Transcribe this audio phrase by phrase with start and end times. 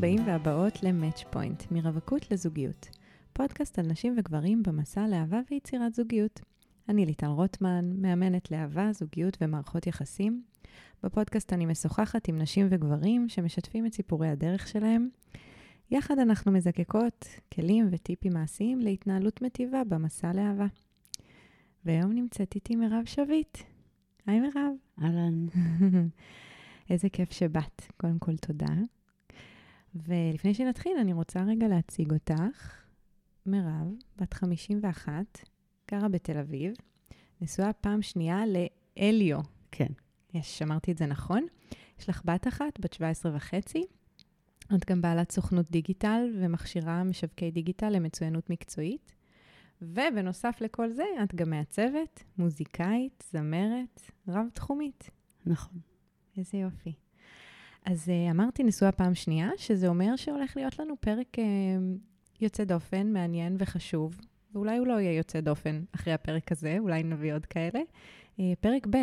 [0.00, 2.88] הבאים והבאות ל-Match Point, מרווקות לזוגיות.
[3.32, 6.40] פודקאסט על נשים וגברים במסע לאהבה ויצירת זוגיות.
[6.88, 10.42] אני ליטל רוטמן, מאמנת לאהבה, זוגיות ומערכות יחסים.
[11.02, 15.08] בפודקאסט אני משוחחת עם נשים וגברים שמשתפים את סיפורי הדרך שלהם.
[15.90, 20.66] יחד אנחנו מזקקות כלים וטיפים מעשיים להתנהלות מטיבה במסע לאהבה.
[21.84, 23.58] והיום נמצאת איתי מירב שביט.
[24.26, 24.72] היי מירב.
[25.02, 25.46] אהלן.
[26.90, 27.82] איזה כיף שבאת.
[27.96, 28.74] קודם כל, תודה.
[29.94, 32.84] ולפני שנתחיל, אני רוצה רגע להציג אותך.
[33.46, 35.38] מירב, בת 51,
[35.90, 36.74] גרה בתל אביב,
[37.40, 39.40] נשואה פעם שנייה לאליו.
[39.72, 39.92] כן.
[40.34, 41.46] יש, שמרתי את זה נכון.
[41.98, 43.84] יש לך בת אחת, בת 17 וחצי.
[44.74, 49.14] את גם בעלת סוכנות דיגיטל ומכשירה משווקי דיגיטל למצוינות מקצועית.
[49.82, 55.10] ובנוסף לכל זה, את גם מעצבת, מוזיקאית, זמרת, רב-תחומית.
[55.46, 55.78] נכון.
[56.36, 56.92] איזה יופי.
[57.84, 61.40] אז uh, אמרתי נשואה פעם שנייה, שזה אומר שהולך להיות לנו פרק uh,
[62.40, 64.20] יוצא דופן, מעניין וחשוב,
[64.54, 67.80] ואולי הוא לא יהיה יוצא דופן אחרי הפרק הזה, אולי נביא עוד כאלה.
[68.36, 68.96] Uh, פרק ב',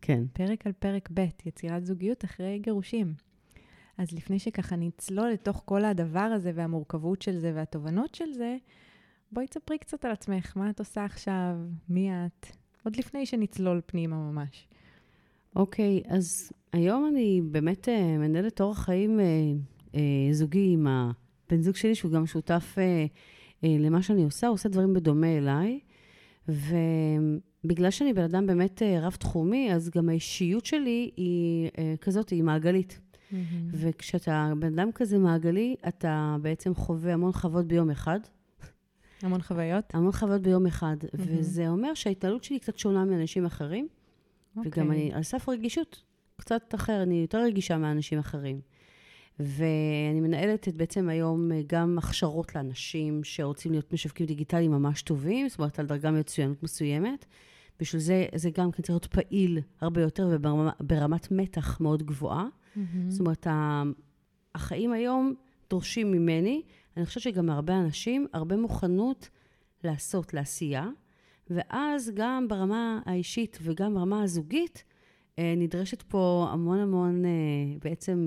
[0.00, 0.24] כן.
[0.32, 3.14] פרק על פרק ב', יצירת זוגיות אחרי גירושים.
[3.98, 8.56] אז לפני שככה נצלול לתוך כל הדבר הזה והמורכבות של זה והתובנות של זה,
[9.32, 11.56] בואי תספרי קצת על עצמך, מה את עושה עכשיו,
[11.88, 12.46] מי את,
[12.84, 14.68] עוד לפני שנצלול פנימה ממש.
[15.56, 19.24] אוקיי, אז היום אני באמת אה, מנהלת אורח חיים אה,
[19.94, 22.76] אה, זוגי עם הבן זוג שלי, שהוא גם שותף
[23.62, 25.80] למה שאני עושה, הוא עושה דברים בדומה אליי.
[26.48, 33.00] ובגלל שאני בן אדם באמת רב-תחומי, אז גם האישיות שלי היא כזאת, היא מעגלית.
[33.00, 33.34] Mm-hmm.
[33.70, 38.20] וכשאתה בן אדם כזה מעגלי, אתה בעצם חווה המון חוות ביום אחד.
[39.22, 39.84] המון חוויות?
[39.94, 40.96] המון חוויות ביום אחד.
[41.02, 41.08] Mm-hmm.
[41.18, 43.88] וזה אומר שההתנהלות שלי קצת שונה מאנשים אחרים.
[44.56, 44.60] Okay.
[44.60, 45.02] וגם אוקיי.
[45.02, 46.02] אני על סף רגישות
[46.36, 48.60] קצת אחר, אני יותר רגישה מאנשים אחרים.
[49.40, 55.48] ואני מנהלת את בעצם היום אה, גם הכשרות לאנשים שרוצים להיות משווקים דיגיטליים ממש טובים,
[55.48, 57.26] זאת אומרת, על דרגה מצוינות מסוימת.
[57.80, 62.46] בשביל זה, זה גם כן צריך להיות פעיל הרבה יותר וברמת מתח מאוד גבוהה.
[62.46, 62.78] Mm-hmm.
[63.08, 63.46] זאת אומרת,
[64.54, 65.34] החיים היום
[65.70, 66.62] דורשים ממני,
[66.96, 69.28] אני חושבת שגם מהרבה אנשים, הרבה מוכנות
[69.84, 70.88] לעשות, לעשייה,
[71.50, 74.84] ואז גם ברמה האישית וגם ברמה הזוגית,
[75.38, 77.30] אה, נדרשת פה המון המון אה,
[77.84, 78.26] בעצם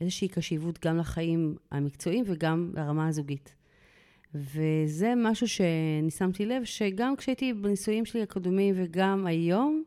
[0.00, 3.54] איזושהי קשיבות גם לחיים המקצועיים וגם לרמה הזוגית.
[4.34, 9.82] וזה משהו שאני שמתי לב, שגם כשהייתי בניסויים שלי הקודמים וגם היום,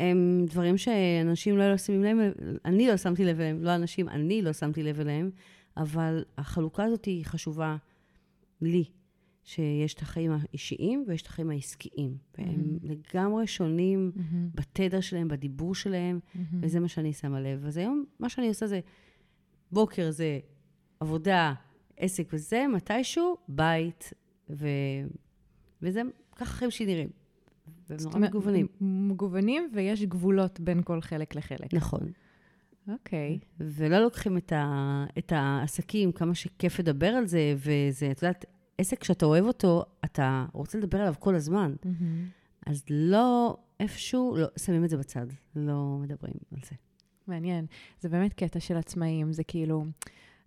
[0.00, 2.32] הם דברים שאנשים לא היו שמים לב,
[2.64, 5.30] אני לא שמתי לב אליהם, לא אנשים, אני לא שמתי לב אליהם,
[5.76, 7.76] אבל החלוקה הזאת היא חשובה
[8.62, 8.84] לי,
[9.46, 12.16] שיש את החיים האישיים ויש את החיים העסקיים.
[12.38, 12.88] והם mm-hmm.
[12.88, 14.20] לגמרי שונים mm-hmm.
[14.54, 16.38] בתדר שלהם, בדיבור שלהם, mm-hmm.
[16.60, 17.64] וזה מה שאני שמה לב.
[17.66, 18.80] אז היום, מה שאני עושה זה,
[19.72, 20.38] בוקר זה
[21.00, 21.54] עבודה,
[21.96, 24.12] עסק וזה, מתישהו, בית,
[24.50, 24.68] ו...
[25.82, 26.02] וזה,
[26.36, 27.08] ככה החיים שלי נראים.
[27.90, 28.66] והם נורא מגוונים.
[28.80, 31.74] מגוונים, ויש גבולות בין כל חלק לחלק.
[31.74, 32.00] נכון.
[32.88, 33.38] אוקיי.
[33.42, 33.46] Okay.
[33.60, 38.44] ולא לוקחים את, ה, את העסקים, כמה שכיף לדבר על זה, וזה, את יודעת,
[38.78, 41.74] עסק שאתה אוהב אותו, אתה רוצה לדבר עליו כל הזמן.
[41.82, 42.66] Mm-hmm.
[42.66, 45.26] אז לא, איפשהו, לא, שמים את זה בצד,
[45.56, 46.76] לא מדברים על זה.
[47.26, 47.66] מעניין.
[48.00, 49.84] זה באמת קטע של עצמאים, זה כאילו...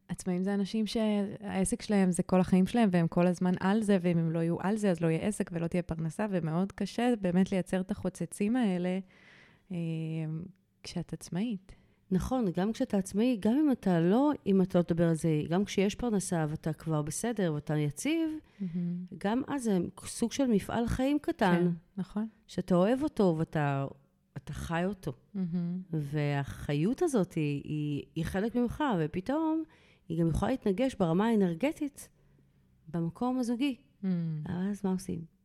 [0.09, 4.17] עצמאים זה אנשים שהעסק שלהם זה כל החיים שלהם, והם כל הזמן על זה, ואם
[4.17, 7.51] הם לא יהיו על זה, אז לא יהיה עסק ולא תהיה פרנסה, ומאוד קשה באמת
[7.51, 8.99] לייצר את החוצצים האלה
[9.71, 9.77] אה,
[10.83, 11.75] כשאת עצמאית.
[12.11, 15.65] נכון, גם כשאתה עצמאי, גם אם אתה לא, אם אתה לא תדבר על זה, גם
[15.65, 18.65] כשיש פרנסה ואתה כבר בסדר ואתה יציב, mm-hmm.
[19.17, 21.63] גם אז זה סוג של מפעל חיים קטן.
[21.63, 22.27] כן, נכון.
[22.47, 23.85] שאתה אוהב אותו ואתה
[24.37, 25.11] אתה חי אותו.
[25.11, 25.39] Mm-hmm.
[25.91, 29.63] והחיות הזאת היא, היא, היא חלק ממך, ופתאום
[30.09, 32.09] היא גם יכולה להתנגש ברמה האנרגטית
[32.87, 33.75] במקום הזוגי.
[34.03, 34.07] Mm.
[34.49, 35.38] אז מה עושים?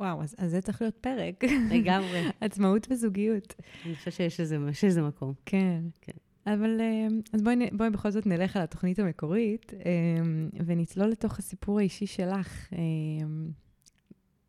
[0.00, 1.44] וואו, אז, אז זה צריך להיות פרק.
[1.70, 2.28] לגמרי.
[2.40, 3.54] עצמאות וזוגיות.
[3.86, 4.40] אני חושבת שיש
[4.84, 5.32] איזה, מקום.
[5.46, 5.82] כן.
[6.00, 6.12] כן.
[6.46, 10.22] אבל אה, אז בואי, בואי בכל זאת נלך על התוכנית המקורית, אה,
[10.66, 12.72] ונצלול לתוך הסיפור האישי שלך.
[12.72, 12.78] אה,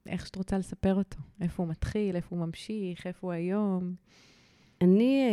[0.08, 1.18] איך שאת רוצה לספר אותו.
[1.42, 3.96] איפה הוא מתחיל, איפה הוא ממשיך, איפה הוא היום.
[4.82, 5.30] אני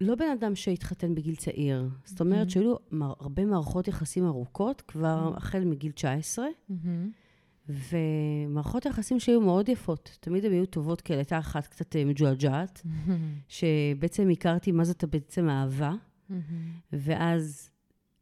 [0.00, 1.88] לא בן אדם שהתחתן בגיל צעיר.
[2.04, 2.50] זאת אומרת mm-hmm.
[2.50, 5.36] שהיו הרבה מערכות יחסים ארוכות, כבר mm-hmm.
[5.36, 6.74] החל מגיל 19, mm-hmm.
[7.68, 10.16] ומערכות היחסים שהיו מאוד יפות.
[10.20, 11.18] תמיד הן היו טובות כאלה.
[11.18, 12.82] הייתה אחת קצת אה, מג'ועג'עת.
[13.48, 15.94] שבעצם הכרתי מה זאת בעצם אהבה.
[16.92, 17.70] ואז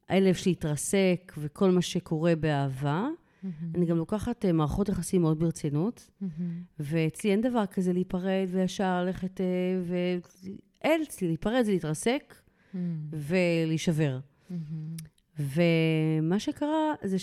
[0.08, 3.08] הלב שלי התרסק, וכל מה שקורה באהבה.
[3.74, 6.10] אני גם לוקחת uh, מערכות יחסים מאוד ברצינות.
[6.78, 10.44] ואצלי אין דבר כזה להיפרד וישר ללכת, uh,
[10.82, 12.34] אין אצלי להיפרד זה להתרסק.
[13.10, 14.18] ולהישבר.
[15.38, 17.16] ומה שקרה זה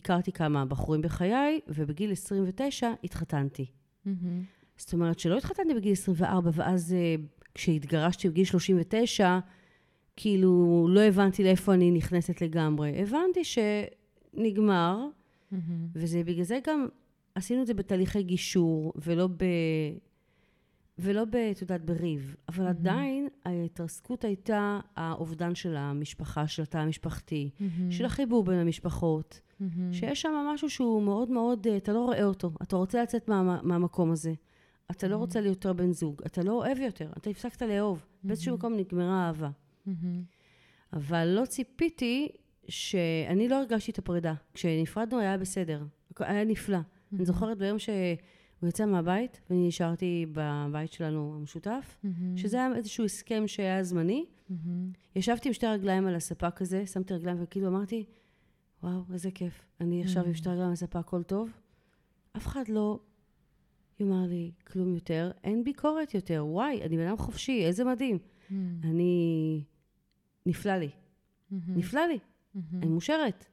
[0.00, 3.66] שהכרתי כמה בחורים בחיי, ובגיל 29 התחתנתי.
[4.76, 7.14] זאת אומרת שלא התחתנתי בגיל 24, ואז אה,
[7.54, 9.38] כשהתגרשתי בגיל 39,
[10.16, 13.02] כאילו לא הבנתי לאיפה אני נכנסת לגמרי.
[13.02, 15.06] הבנתי שנגמר,
[15.94, 16.88] וזה בגלל זה גם
[17.34, 19.44] עשינו את זה בתהליכי גישור, ולא ב...
[20.98, 21.22] ולא
[21.52, 22.36] את יודעת, בריב.
[22.48, 22.68] אבל mm-hmm.
[22.68, 27.92] עדיין ההתרסקות הייתה האובדן של המשפחה, של התא המשפחתי, mm-hmm.
[27.92, 29.92] של החיבור בין המשפחות, mm-hmm.
[29.92, 33.60] שיש שם משהו שהוא מאוד מאוד, אה, אתה לא רואה אותו, אתה רוצה לצאת מה,
[33.62, 34.32] מהמקום הזה.
[34.90, 35.10] אתה mm-hmm.
[35.10, 37.98] לא רוצה להיות יותר בן זוג, אתה לא אוהב יותר, אתה הפסקת לאהוב.
[37.98, 38.26] Mm-hmm.
[38.26, 39.50] באיזשהו מקום נגמרה האהבה.
[39.86, 39.90] Mm-hmm.
[40.92, 42.28] אבל לא ציפיתי
[42.68, 44.34] שאני לא הרגשתי את הפרידה.
[44.54, 45.84] כשנפרדנו היה בסדר,
[46.18, 46.78] היה נפלא.
[46.78, 47.16] Mm-hmm.
[47.16, 47.88] אני זוכרת ביום ש...
[48.60, 52.08] הוא יצא מהבית, ואני נשארתי בבית שלנו המשותף, mm-hmm.
[52.36, 54.24] שזה היה איזשהו הסכם שהיה זמני.
[54.50, 54.54] Mm-hmm.
[55.16, 58.04] ישבתי עם שתי רגליים על הספה כזה, שמתי רגליים וכאילו אמרתי,
[58.82, 59.64] וואו, איזה כיף.
[59.80, 60.24] אני עכשיו.
[60.26, 61.50] עם שתי רגליים על הספה, הכל טוב.
[62.36, 63.00] אף אחד לא
[64.00, 68.18] יאמר לי כלום יותר, אין ביקורת יותר, וואי, אני בן אדם חופשי, איזה מדהים.
[68.18, 68.54] Mm-hmm.
[68.84, 69.64] אני...
[70.46, 70.88] נפלא לי.
[70.88, 71.54] Mm-hmm.
[71.68, 72.18] נפלא לי.
[72.18, 72.58] Mm-hmm.
[72.74, 73.44] אני מאושרת.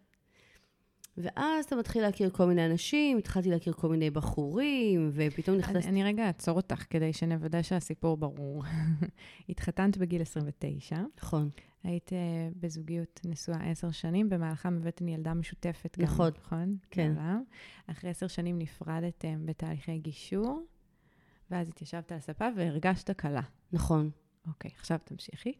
[1.17, 5.87] ואז אתה מתחיל להכיר כל מיני אנשים, התחלתי להכיר כל מיני בחורים, ופתאום נכנסת...
[5.87, 8.63] אני, אני רגע אעצור אותך כדי שנוודא שהסיפור ברור.
[9.49, 10.95] התחתנת בגיל 29.
[11.17, 11.49] נכון.
[11.83, 12.13] היית uh,
[12.59, 16.29] בזוגיות נשואה עשר שנים, במהלכם הבאתן ילדה משותפת נכון.
[16.29, 16.77] גם, נכון?
[16.91, 17.13] כן.
[17.15, 17.43] בעולם.
[17.87, 20.65] אחרי עשר שנים נפרדתם בתהליכי גישור,
[21.51, 23.41] ואז התיישבת על הספה והרגשת קלה.
[23.71, 24.09] נכון.
[24.47, 25.53] אוקיי, עכשיו תמשיכי.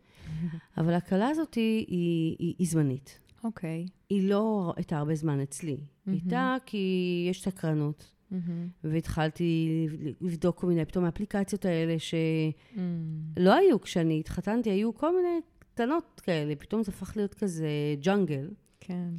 [0.77, 3.19] אבל הקלה הזאת היא, היא, היא, היא זמנית.
[3.43, 3.85] אוקיי.
[4.09, 5.77] היא לא הייתה הרבה זמן אצלי.
[5.77, 6.11] Mm-hmm.
[6.11, 8.11] הייתה כי יש סקרנות.
[8.31, 8.35] Mm-hmm.
[8.83, 9.87] והתחלתי
[10.21, 13.57] לבדוק כל מיני, פתאום האפליקציות האלה שלא mm.
[13.57, 17.67] היו כשאני התחתנתי, היו כל מיני קטנות כאלה, פתאום זה הפך להיות כזה
[18.01, 18.49] ג'אנגל.
[18.79, 19.09] כן.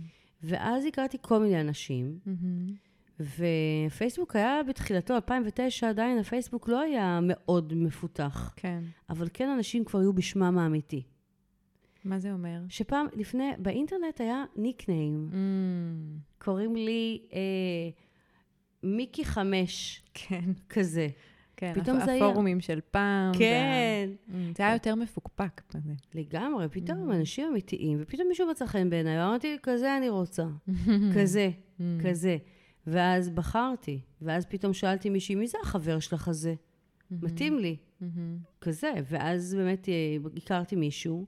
[0.43, 3.23] ואז הכרתי כל מיני אנשים, mm-hmm.
[3.88, 8.52] ופייסבוק היה בתחילתו, 2009, עדיין הפייסבוק לא היה מאוד מפותח.
[8.56, 8.82] כן.
[9.11, 11.02] אבל כן אנשים כבר היו בשמם האמיתי.
[12.08, 12.60] מה זה אומר?
[12.69, 15.31] שפעם לפני, באינטרנט היה ניקניים.
[15.32, 16.44] Mm.
[16.44, 17.38] קוראים לי אה,
[18.82, 20.02] מיקי חמש.
[20.14, 20.44] כן.
[20.69, 21.08] כזה.
[21.56, 22.26] כן, פתאום זה היה...
[22.26, 23.32] הפורומים של פעם.
[23.38, 24.08] כן.
[24.28, 24.34] וה...
[24.34, 25.60] Mm, זה היה יותר מפוקפק.
[25.69, 25.93] כזה.
[26.14, 27.14] לגמרי, פתאום mm.
[27.14, 30.44] אנשים אמיתיים, ופתאום מישהו מצא חן בעיניי, ואמרתי, כזה אני רוצה.
[31.16, 31.82] כזה, mm.
[32.04, 32.37] כזה.
[32.87, 36.54] ואז בחרתי, ואז פתאום שאלתי מישהי, מי זה החבר שלך הזה?
[36.54, 37.14] Mm-hmm.
[37.22, 37.76] מתאים לי.
[38.02, 38.04] Mm-hmm.
[38.61, 39.94] כזה, ואז באמת אה,
[40.37, 41.26] הכרתי מישהו.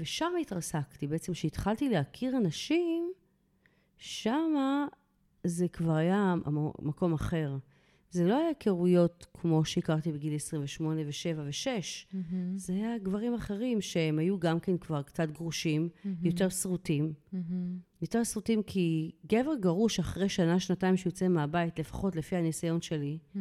[0.00, 1.06] ושם התרסקתי.
[1.06, 3.12] בעצם כשהתחלתי להכיר אנשים,
[3.98, 4.86] שמה
[5.44, 6.34] זה כבר היה
[6.78, 7.56] מקום אחר.
[8.10, 11.64] זה לא היה היכרויות כמו שהכרתי בגיל 28 ו-7 ו-6.
[12.12, 12.34] Mm-hmm.
[12.56, 16.08] זה היה גברים אחרים שהם היו גם כן כבר קצת גרושים, mm-hmm.
[16.22, 17.12] יותר שרוטים.
[17.12, 17.38] Mm-hmm.
[18.02, 23.18] יותר שרוטים כי גבר גרוש אחרי שנה, שנתיים שהוא יוצא מהבית, לפחות לפי הניסיון שלי,
[23.18, 23.38] mm-hmm.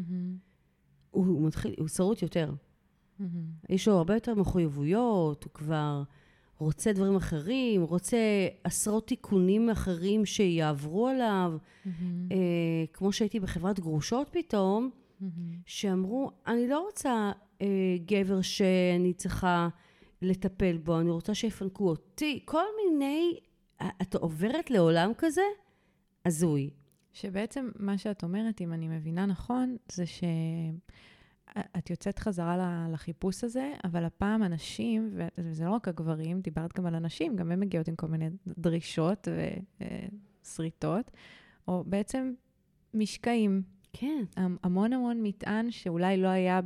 [1.12, 2.54] הוא, הוא מתחיל, הוא שרוט יותר.
[2.54, 3.24] Mm-hmm.
[3.70, 6.04] יש לו הרבה יותר מחויבויות, הוא כבר...
[6.62, 8.18] רוצה דברים אחרים, רוצה
[8.64, 11.54] עשרות תיקונים אחרים שיעברו עליו.
[11.58, 11.90] Mm-hmm.
[12.32, 12.38] אה,
[12.94, 15.26] כמו שהייתי בחברת גרושות פתאום, mm-hmm.
[15.66, 17.32] שאמרו, אני לא רוצה
[17.62, 17.68] אה,
[18.06, 19.70] גבר שאני צריכה
[20.22, 22.42] לטפל בו, אני רוצה שיפנקו אותי.
[22.46, 23.40] כל מיני,
[24.02, 25.42] את עוברת לעולם כזה
[26.26, 26.70] הזוי.
[27.14, 30.24] שבעצם מה שאת אומרת, אם אני מבינה נכון, זה ש...
[31.78, 36.96] את יוצאת חזרה לחיפוש הזה, אבל הפעם הנשים, וזה לא רק הגברים, דיברת גם על
[36.96, 39.28] הנשים, גם הן מגיעות עם כל מיני דרישות
[40.44, 41.12] ושריטות,
[41.68, 42.34] או בעצם
[42.94, 43.62] משקעים.
[43.94, 44.24] כן.
[44.64, 46.60] המון המון מטען שאולי לא היה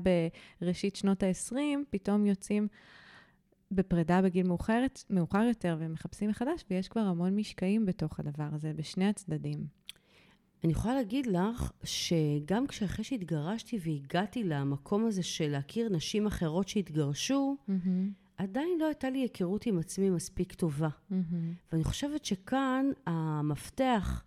[0.61, 1.55] בראשית שנות ה-20,
[1.89, 2.67] פתאום יוצאים
[3.71, 9.07] בפרידה בגיל מאוחרת, מאוחר יותר ומחפשים מחדש, ויש כבר המון משקעים בתוך הדבר הזה, בשני
[9.07, 9.84] הצדדים.
[10.63, 17.55] אני יכולה להגיד לך שגם כשאחרי שהתגרשתי והגעתי למקום הזה של להכיר נשים אחרות שהתגרשו,
[17.69, 17.71] mm-hmm.
[18.37, 20.89] עדיין לא הייתה לי היכרות עם עצמי מספיק טובה.
[20.89, 21.13] Mm-hmm.
[21.71, 24.23] ואני חושבת שכאן המפתח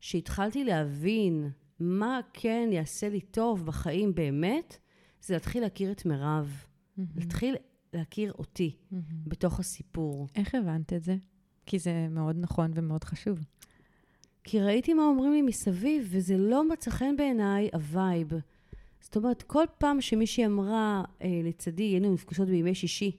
[0.00, 1.50] שהתחלתי להבין
[1.80, 4.78] מה כן יעשה לי טוב בחיים באמת,
[5.22, 6.64] זה להתחיל להכיר את מירב.
[6.64, 7.02] Mm-hmm.
[7.16, 7.56] להתחיל
[7.92, 8.96] להכיר אותי mm-hmm.
[9.26, 10.28] בתוך הסיפור.
[10.34, 11.16] איך הבנת את זה?
[11.66, 13.38] כי זה מאוד נכון ומאוד חשוב.
[14.44, 18.28] כי ראיתי מה אומרים לי מסביב, וזה לא מצא חן בעיניי ה vibe.
[19.00, 23.16] זאת אומרת, כל פעם שמישהי אמרה אה, לצידי, היינו מפגשות בימי שישי,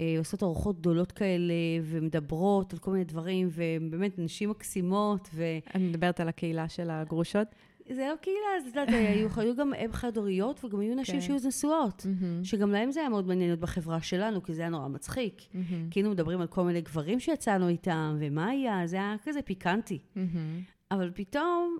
[0.00, 5.44] אה, עושות ארוחות גדולות כאלה, ומדברות על כל מיני דברים, ובאמת נשים מקסימות, ו...
[5.74, 7.48] אני מדברת על הקהילה של הגרושות?
[7.90, 8.88] זה לא קהילה, אז את יודעת,
[9.36, 11.20] היו, גם אם חד-הוריות, וגם היו נשים כן.
[11.20, 12.06] שהיו נשואות.
[12.42, 15.42] שגם להם זה היה מאוד מעניין להיות בחברה שלנו, כי זה היה נורא מצחיק.
[15.90, 19.98] כי היינו מדברים על כל מיני גברים שיצאנו איתם, ומה היה, זה היה כזה פיקנטי.
[20.90, 21.78] אבל פתאום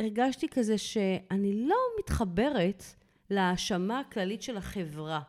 [0.00, 2.84] הרגשתי כזה שאני לא מתחברת
[3.30, 5.20] להאשמה הכללית של החברה.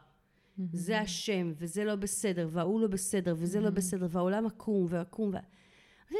[0.73, 5.29] זה השם, וזה לא בסדר, וההוא לא בסדר, וזה לא בסדר, והעולם עקום ועקום.
[5.33, 5.37] ו...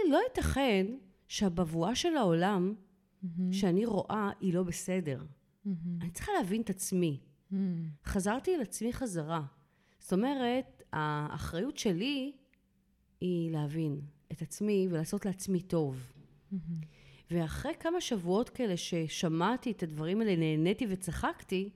[0.10, 0.86] לא ייתכן
[1.28, 2.74] שהבבואה של העולם
[3.52, 5.24] שאני רואה היא לא בסדר.
[5.66, 7.20] מהמם, אני צריכה להבין את עצמי.
[7.52, 9.44] מהמם, חזרתי אל עצמי חזרה.
[10.00, 12.32] זאת אומרת, האחריות שלי
[13.22, 14.02] היא להבין
[14.32, 16.14] את עצמי ולעשות לעצמי טוב.
[16.52, 16.82] מהמם.
[17.32, 21.70] ואחרי כמה שבועות כאלה ששמעתי את הדברים האלה, נהניתי וצחקתי,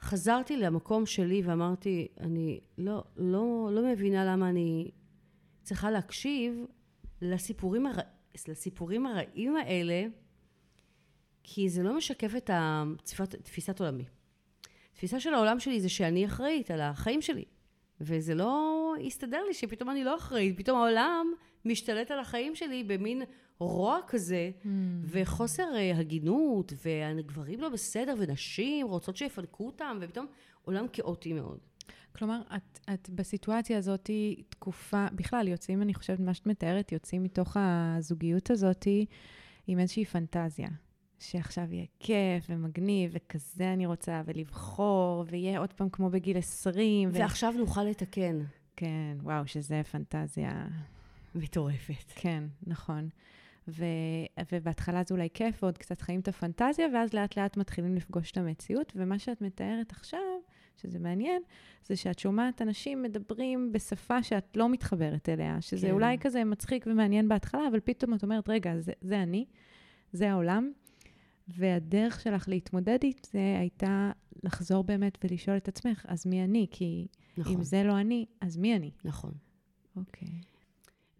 [0.00, 4.90] חזרתי למקום שלי ואמרתי, אני לא, לא, לא מבינה למה אני
[5.62, 6.64] צריכה להקשיב
[7.22, 7.98] לסיפורים, הר...
[8.48, 10.06] לסיפורים הרעים האלה,
[11.42, 14.04] כי זה לא משקף את התפיסת, תפיסת עולמי.
[14.92, 17.44] תפיסה של העולם שלי זה שאני אחראית על החיים שלי.
[18.00, 21.26] וזה לא הסתדר לי שפתאום אני לא אחראית, פתאום העולם
[21.64, 23.22] משתלט על החיים שלי במין
[23.58, 24.50] רוע כזה,
[25.02, 30.26] וחוסר אה, הגינות, והגברים לא בסדר, ונשים רוצות שיפנקו אותם, ופתאום
[30.64, 31.58] עולם כאוטי מאוד.
[32.16, 34.10] כלומר, את, את בסיטואציה הזאת
[34.48, 38.86] תקופה, בכלל יוצאים, אני חושבת, מה שאת מתארת, יוצאים מתוך הזוגיות הזאת
[39.66, 40.68] עם איזושהי פנטזיה.
[41.20, 47.08] שעכשיו יהיה כיף ומגניב, וכזה אני רוצה, ולבחור, ויהיה עוד פעם כמו בגיל 20.
[47.08, 47.12] ו...
[47.12, 48.40] ועכשיו נוכל לתקן.
[48.76, 50.66] כן, וואו, שזה פנטזיה.
[51.34, 52.12] מטורפת.
[52.14, 53.08] כן, נכון.
[53.68, 53.84] ו...
[54.52, 58.36] ובהתחלה זה אולי כיף, ועוד קצת חיים את הפנטזיה, ואז לאט לאט מתחילים לפגוש את
[58.36, 60.20] המציאות, ומה שאת מתארת עכשיו,
[60.78, 61.42] שזה מעניין,
[61.82, 65.92] זה שאת שומעת אנשים מדברים בשפה שאת לא מתחברת אליה, שזה כן.
[65.92, 69.46] אולי כזה מצחיק ומעניין בהתחלה, אבל פתאום את אומרת, רגע, זה, זה אני,
[70.12, 70.72] זה העולם,
[71.48, 76.66] והדרך שלך להתמודד עם זה הייתה לחזור באמת ולשאול את עצמך, אז מי אני?
[76.70, 77.06] כי
[77.38, 78.90] נכון, אם זה לא אני, אז מי אני?
[79.04, 79.32] נכון.
[79.96, 80.28] אוקיי.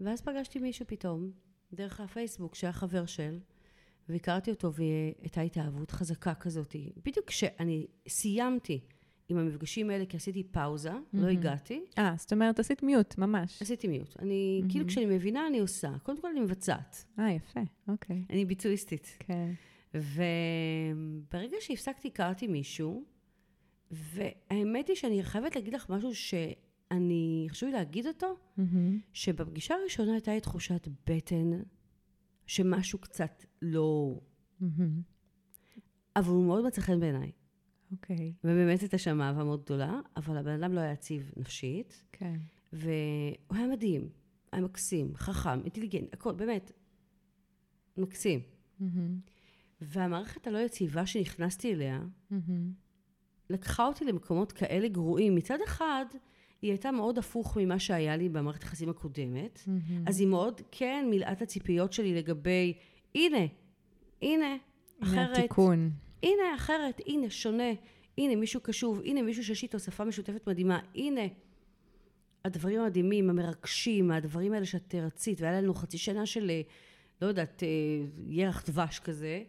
[0.00, 1.31] ואז פגשתי מישהו פתאום,
[1.73, 3.38] דרך הפייסבוק, שהיה חבר של,
[4.09, 6.77] והכרתי אותו, והייתה התאהבות חזקה כזאת.
[7.05, 8.81] בדיוק כשאני סיימתי
[9.28, 11.28] עם המפגשים האלה, כי עשיתי פאוזה, לא מהמם.
[11.28, 13.62] הגעתי, אה, זאת אומרת, עשית מיוט, ממש.
[13.62, 14.16] עשיתי מיוט.
[14.18, 15.92] אני, כאילו כשאני מבינה, אני עושה.
[16.02, 17.04] קודם כל אני מבצעת.
[17.18, 18.25] אה, יפה, אוקיי.
[18.30, 19.16] אני ביצועיסטית.
[19.18, 19.50] כן.
[19.94, 23.04] וברגע שהפסקתי, הכרתי מישהו,
[23.90, 29.00] והאמת היא שאני חייבת להגיד לך משהו שאני, חשוב לי להגיד אותו, מהמם.
[29.12, 31.50] שבפגישה הראשונה הייתה לי תחושת בטן,
[32.47, 34.20] שמשהו קצת לא...
[34.61, 34.68] אבל
[36.16, 37.32] אבל הוא מאוד מצא חן בעיניי.
[37.92, 42.37] אוקיי, ובאמת הייתה שם אהבה מאוד גדולה, אבל הבן אדם לא היה יציב נפשית, כן.
[42.73, 42.88] והוא
[43.50, 44.09] היה מדהים,
[44.52, 46.73] היה מקסים, חכם, אינטליגנט, הכל, באמת,
[47.97, 48.40] מקסים.
[48.80, 49.18] מהמם.
[49.80, 52.73] והמערכת הלא יציבה שנכנסתי אליה, מהמם.
[53.50, 55.35] לקחה אותי למקומות כאלה גרועים.
[55.35, 56.04] מצד אחד,
[56.62, 60.04] היא הייתה מאוד הפוך ממה שהיה לי במערכת היחסים הקודמת, מהמם.
[60.09, 62.78] אז היא מאוד כן מילאה את הציפיות שלי לגבי,
[63.14, 63.49] הנה, הנה,
[64.23, 64.57] הנה
[65.02, 65.90] אחרת, התיקון.
[66.22, 67.72] הנה אחרת, הנה שונה,
[68.18, 71.20] הנה מישהו קשוב, הנה מישהו שיש איתו שפה משותפת מדהימה, הנה.
[72.44, 76.60] הדברים המדהימים, המרגשים, הדברים האלה שאת רצית, והיה לנו חצי שנה של, אה,
[77.22, 77.68] לא יודעת, אה,
[78.28, 79.42] ירח דבש כזה,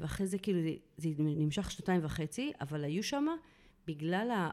[0.00, 3.26] ואחרי זה כאילו זה, זה נמשך שנתיים וחצי, אבל היו שם,
[3.86, 4.48] בגלל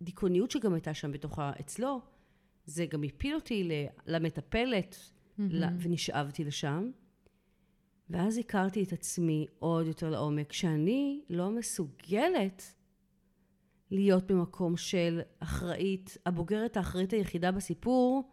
[0.00, 1.52] הדיכאוניות שגם הייתה שם בתוך ה...
[1.60, 2.00] אצלו,
[2.66, 4.96] זה גם הפיל אותי ל- למטפלת,
[5.38, 6.90] ל- ונשאבתי לשם.
[8.10, 12.74] ואז הכרתי את עצמי עוד יותר לעומק, שאני לא מסוגלת
[13.90, 18.30] להיות במקום של אחראית, הבוגרת האחראית היחידה בסיפור,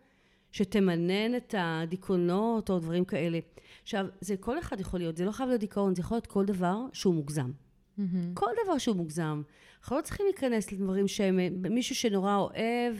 [0.51, 3.39] שתמנן את הדיכאונות או דברים כאלה.
[3.83, 6.45] עכשיו, זה כל אחד יכול להיות, זה לא חייב להיות דיכאון, זה יכול להיות כל
[6.45, 7.51] דבר שהוא מוגזם.
[7.97, 8.33] מהמם.
[8.33, 9.41] כל דבר שהוא מוגזם.
[9.79, 12.95] אנחנו לא צריכים להיכנס לדברים שהם, מישהו שנורא אוהב,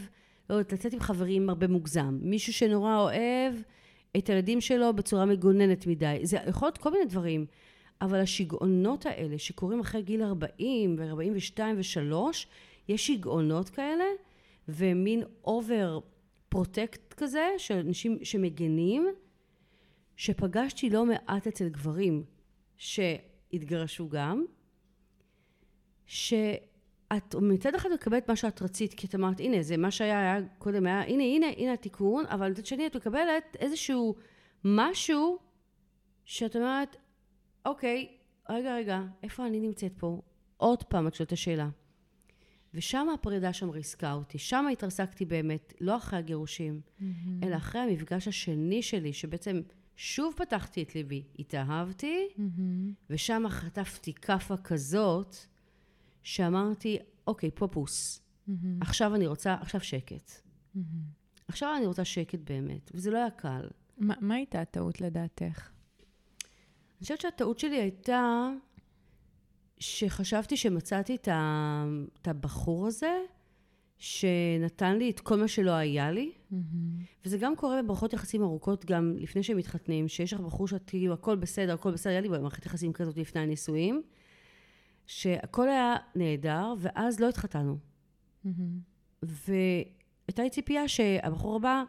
[0.50, 2.18] לא יודעת, לצאת עם חברים הרבה מוגזם.
[2.22, 3.54] מישהו שנורא אוהב
[4.16, 6.18] את הילדים שלו בצורה מגוננת מדי.
[6.22, 7.46] זה יכול להיות כל מיני דברים.
[8.00, 12.14] אבל השיגעונות האלה שקורים אחרי גיל 40 ו-42 ו-3,
[12.88, 14.04] יש שיגעונות כאלה,
[14.68, 16.00] ומין over
[16.48, 19.08] protect כזה, של אנשים שמגנים,
[20.16, 22.24] שפגשתי לא מעט אצל גברים
[22.76, 24.44] שהתגרשו גם,
[27.12, 30.46] שאת מצד אחד מקבלת מה שאת רצית, כי את אמרת, הנה, זה מה שהיה היה
[30.58, 34.14] קודם, היה, הנה, הנה, הנה התיקון, אבל מצד שני את מקבלת איזשהו
[34.64, 35.38] משהו
[36.24, 36.96] שאת אומרת,
[37.66, 38.08] אוקיי,
[38.50, 40.20] רגע, רגע, איפה אני נמצאת פה?
[40.56, 41.68] עוד פעם את שואלת את השאלה.
[42.74, 46.80] ושם הפרידה שם ריסקה אותי, שם התרסקתי באמת, לא אחרי הגירושים,
[47.42, 49.60] אלא אחרי המפגש השני שלי, שבעצם
[49.96, 52.92] שוב פתחתי את ליבי, התאהבתי, מהמם.
[53.10, 55.36] ושם חטפתי כאפה כזאת,
[56.28, 58.78] שאמרתי, אוקיי, פופוס, מהמם.
[58.82, 60.30] עכשיו אני רוצה, עכשיו שקט.
[60.74, 60.86] מהמם.
[61.48, 63.68] עכשיו אני רוצה שקט באמת, וזה לא היה קל.
[63.98, 65.70] מה מה הייתה הטעות לדעתך?
[66.42, 68.50] אני חושבת שהטעות שלי הייתה
[69.78, 71.28] שחשבתי שמצאתי את,
[72.28, 73.18] הבחור הזה,
[73.98, 76.64] שנתן לי את כל מה שלא היה לי, מהמם.
[77.24, 81.14] וזה גם קורה במערכות יחסים ארוכות, גם לפני שהם מתחתנים, שיש לך בחור שאת כאילו,
[81.14, 84.02] הכל בסדר, הכל בסדר, היה לי במערכת יחסים כזאת לפני הנישואים,
[85.08, 87.76] שהכל היה נהדר, ואז לא התחתנו.
[88.44, 88.78] מהמם.
[89.22, 91.82] והייתה לי ציפייה שהבחור הבא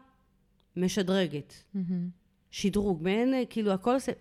[0.76, 1.54] משדרגת.
[1.74, 2.08] מהמם.
[2.50, 4.12] שדרוג, מעין כאילו הכל עושה...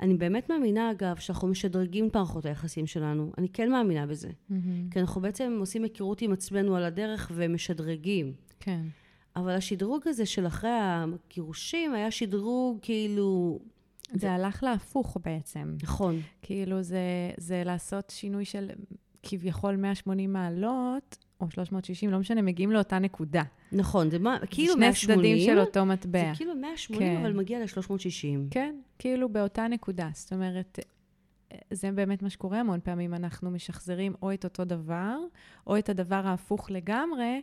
[0.00, 3.32] אני באמת מאמינה, אגב, שאנחנו משדרגים את מערכות היחסים שלנו.
[3.38, 4.30] אני כן מאמינה בזה.
[4.48, 4.90] מהמם.
[4.90, 8.32] כי אנחנו בעצם עושים היכרות עם עצמנו על הדרך ומשדרגים.
[8.60, 8.82] כן.
[9.36, 13.58] אבל השדרוג הזה של אחרי הגירושים היה שדרוג כאילו...
[14.14, 15.76] זה הלך להפוך בעצם.
[15.82, 16.20] נכון.
[16.42, 17.00] כאילו זה,
[17.36, 18.70] זה לעשות שינוי של
[19.22, 23.42] כביכול 180 מעלות, או 360, לא משנה, מגיעים לאותה נקודה.
[23.72, 26.34] נכון, זה מה, כאילו שני 180, צדדים של אותו זה מטבע.
[26.34, 27.20] כאילו 180, כן.
[27.20, 28.50] אבל מגיע ל-360.
[28.50, 30.10] כן, כאילו באותה נקודה.
[30.14, 30.78] זאת אומרת,
[31.70, 33.14] זה באמת מה שקורה המון פעמים.
[33.14, 35.18] אנחנו משחזרים או את אותו דבר,
[35.66, 37.42] או את הדבר ההפוך לגמרי,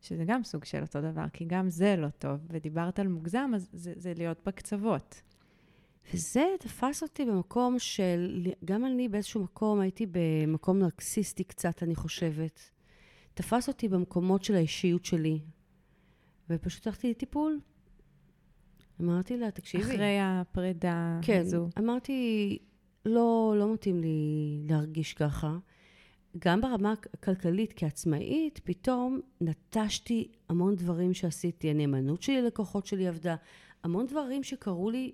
[0.00, 2.40] שזה גם סוג של אותו דבר, כי גם זה לא טוב.
[2.50, 5.22] ודיברת על מוגזם, אז זה, זה להיות בקצוות.
[6.12, 12.60] וזה תפס אותי במקום של, גם אני באיזשהו מקום הייתי במקום נרקסיסטי קצת, אני חושבת.
[13.34, 15.40] תפס אותי במקומות של האישיות שלי,
[16.50, 17.60] ופשוט הלכתי לטיפול.
[19.00, 19.84] אמרתי לה, תקשיבי.
[19.84, 21.68] אחרי הפרידה כן, הזו.
[21.78, 22.58] אמרתי,
[23.06, 25.58] לא, לא מתאים לי להרגיש ככה.
[26.38, 31.70] גם ברמה הכלכלית כעצמאית, פתאום נטשתי המון דברים שעשיתי.
[31.70, 33.36] הנאמנות שלי ללקוחות שלי עבדה.
[33.84, 35.12] המון דברים שקרו לי,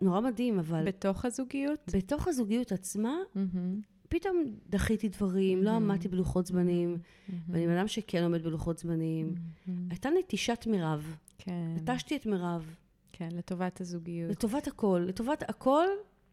[0.00, 1.80] נורא מדהים, אבל בתוך הזוגיות?
[1.96, 5.90] בתוך הזוגיות עצמה, מהמם, פתאום דחיתי דברים, לא מהמם.
[5.90, 9.34] עמדתי בלוחות זמנים, מהמם, ואני בן אדם שכן עומד בלוחות זמנים.
[9.66, 9.88] מהמם.
[9.90, 11.16] הייתה נטישת מירב.
[11.38, 12.76] כן, נטשתי את מירב.
[13.12, 14.30] כן, לטובת הזוגיות.
[14.30, 15.86] לטובת הכל, לטובת הכל,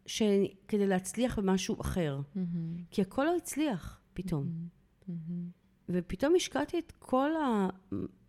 [0.06, 0.22] ש...
[0.68, 2.22] כדי להצליח במשהו אחר.
[2.36, 4.44] מהמם, כי הכל לא הצליח פתאום.
[4.44, 5.50] מהמם, מהמם.
[5.90, 7.32] ופתאום השקעתי את כל.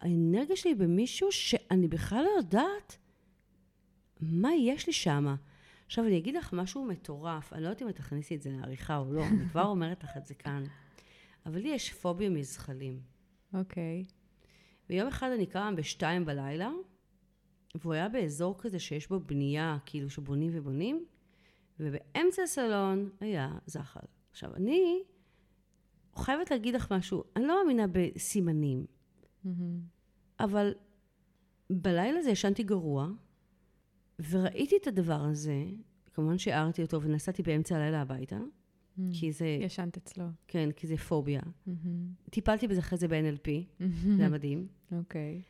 [0.01, 2.97] האנרגיה שלי במישהו שאני בכלל לא יודעת
[4.23, 5.35] מה יש לי שם.
[5.87, 8.97] עכשיו, אני אגיד לך משהו מטורף, אני לא יודעת אם את תכניסי את זה לעריכה
[8.97, 10.65] או לא, אני כבר אומרת לך את זה כאן.
[11.47, 13.01] אבל לי יש פוביה מזחלים.
[13.55, 14.05] אוקיי.
[14.91, 16.71] ויום אחד אני קמה בשתיים בלילה,
[17.75, 21.05] והוא היה באזור כזה שיש בו בנייה, כאילו שבונים ובונים,
[21.81, 24.01] ובאמצע הסלון היה זחל.
[24.31, 25.03] עכשיו, אני
[26.17, 28.87] חייבת להגיד לך משהו, אני לא מאמינה בסימנים,
[29.45, 29.81] מהמם,
[30.41, 30.75] אבל
[31.71, 33.09] בלילה הזה ישנתי גרוע,
[34.29, 35.65] וראיתי את הדבר הזה,
[36.15, 38.39] כמובן שהערתי אותו ונסעתי באמצע הלילה הביתה,
[38.97, 39.13] מהמם.
[39.13, 40.25] כי זה, ישנת אצלו.
[40.49, 41.41] כן, כי זה פוביה.
[41.67, 43.49] מהמם, טיפלתי בזה אחרי זה ב-NLP,
[44.17, 44.69] זה היה מדהים.
[44.93, 45.43] אוקיי.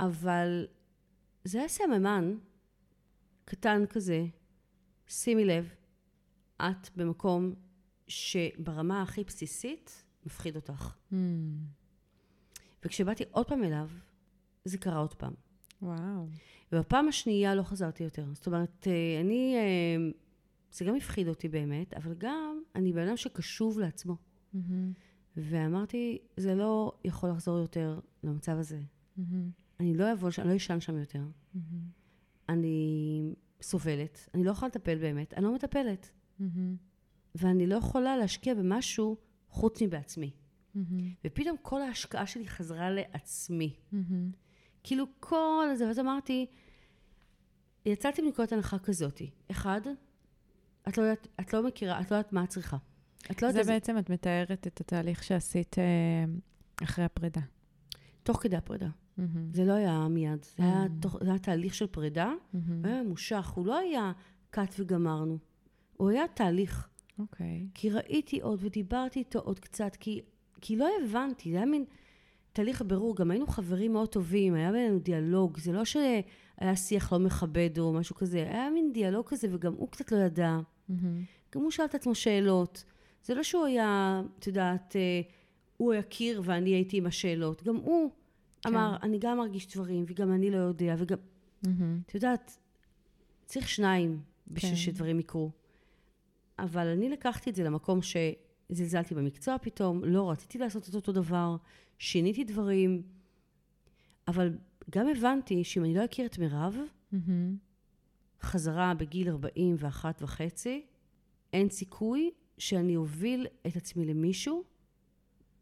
[0.00, 0.66] אבל
[1.44, 2.34] זה היה סממן
[3.44, 4.26] קטן כזה.
[5.06, 5.74] שימי לב,
[6.56, 7.54] את במקום
[8.08, 10.96] שברמה הכי בסיסית מפחיד אותך.
[11.10, 11.58] מהמם,
[12.84, 13.88] וכשבאתי עוד פעם אליו,
[14.64, 15.32] זה קרה עוד פעם.
[15.82, 16.26] וואו.
[16.72, 18.24] ובפעם השנייה לא חזרתי יותר.
[18.32, 19.56] זאת אומרת, אה, אני...
[19.56, 20.10] אה,
[20.72, 24.16] זה גם הפחיד אותי באמת, אבל גם אני בן אדם שקשוב לעצמו.
[24.52, 24.92] מהמם,
[25.36, 28.80] ואמרתי, זה לא יכול לחזור יותר למצב הזה.
[29.16, 29.50] מהמם,
[29.80, 31.22] אני לא אבוא, אני לא אשן שם יותר.
[31.54, 31.82] מהמם,
[32.48, 36.10] אני סובלת, אני לא יכולה לטפל באמת, אני לא מטפלת.
[36.38, 36.76] מהמם,
[37.34, 39.16] ואני לא יכולה להשקיע במשהו
[39.48, 40.30] חוץ מבעצמי.
[40.74, 43.76] מהמם, ופתאום כל ההשקעה שלי חזרה לעצמי.
[43.92, 44.30] מהמם.
[44.82, 46.46] כאילו כל זה, ואז אמרתי,
[47.86, 49.30] יצאתי מנקודת הנחה כזאתי.
[49.50, 49.80] אחד,
[50.88, 52.76] את לא, יודעת, את לא מכירה, את לא יודעת מה את צריכה.
[53.30, 55.84] את לא זה יודעת, בעצם, את מתארת את התהליך שעשית אה,
[56.84, 57.40] אחרי הפרידה.
[58.22, 58.88] תוך כדי הפרידה.
[59.16, 61.02] מהמם, זה לא היה מיד, זה היה, Mm.
[61.02, 62.32] תוך, זה היה תהליך של פרידה.
[62.52, 64.12] הוא היה ממושך, הוא לא היה
[64.50, 65.38] קאט וגמרנו.
[65.96, 66.88] הוא היה תהליך.
[67.18, 67.66] אוקיי.
[67.74, 70.20] כי ראיתי עוד ודיברתי איתו עוד קצת, כי,
[70.60, 71.84] כי לא הבנתי, זה היה מין
[72.58, 77.18] תהליך בירור, גם היינו חברים מאוד טובים, היה בינינו דיאלוג, זה לא שהיה שיח לא
[77.18, 81.60] מכבד או משהו כזה, היה מין דיאלוג כזה וגם הוא קצת לא ידע, מהמם, גם
[81.60, 82.84] הוא שאל את עצמו שאלות.
[83.24, 85.20] זה לא שהוא היה, את יודעת, אה,
[85.76, 88.10] הוא יכיר ואני הייתי עם השאלות, גם הוא
[88.62, 88.68] כן.
[88.68, 91.18] אמר, אני גם מרגיש דברים וגם אני לא יודע, וגם,
[91.62, 92.00] מהמם.
[92.06, 92.58] את יודעת,
[93.44, 94.76] צריך שניים בשביל כן.
[94.76, 95.50] שדברים יקרו.
[96.58, 101.56] אבל אני לקחתי את זה למקום שזלזלתי במקצוע פתאום, לא רציתי לעשות את אותו דבר,
[101.98, 103.02] שיניתי דברים,
[104.28, 104.58] אבל
[104.90, 106.76] גם הבנתי שאם אני לא אכיר את מירב,
[107.12, 107.56] מהמם.
[108.42, 110.86] חזרה בגיל 41 וחצי,
[111.52, 114.64] אין סיכוי שאני אוביל את עצמי למישהו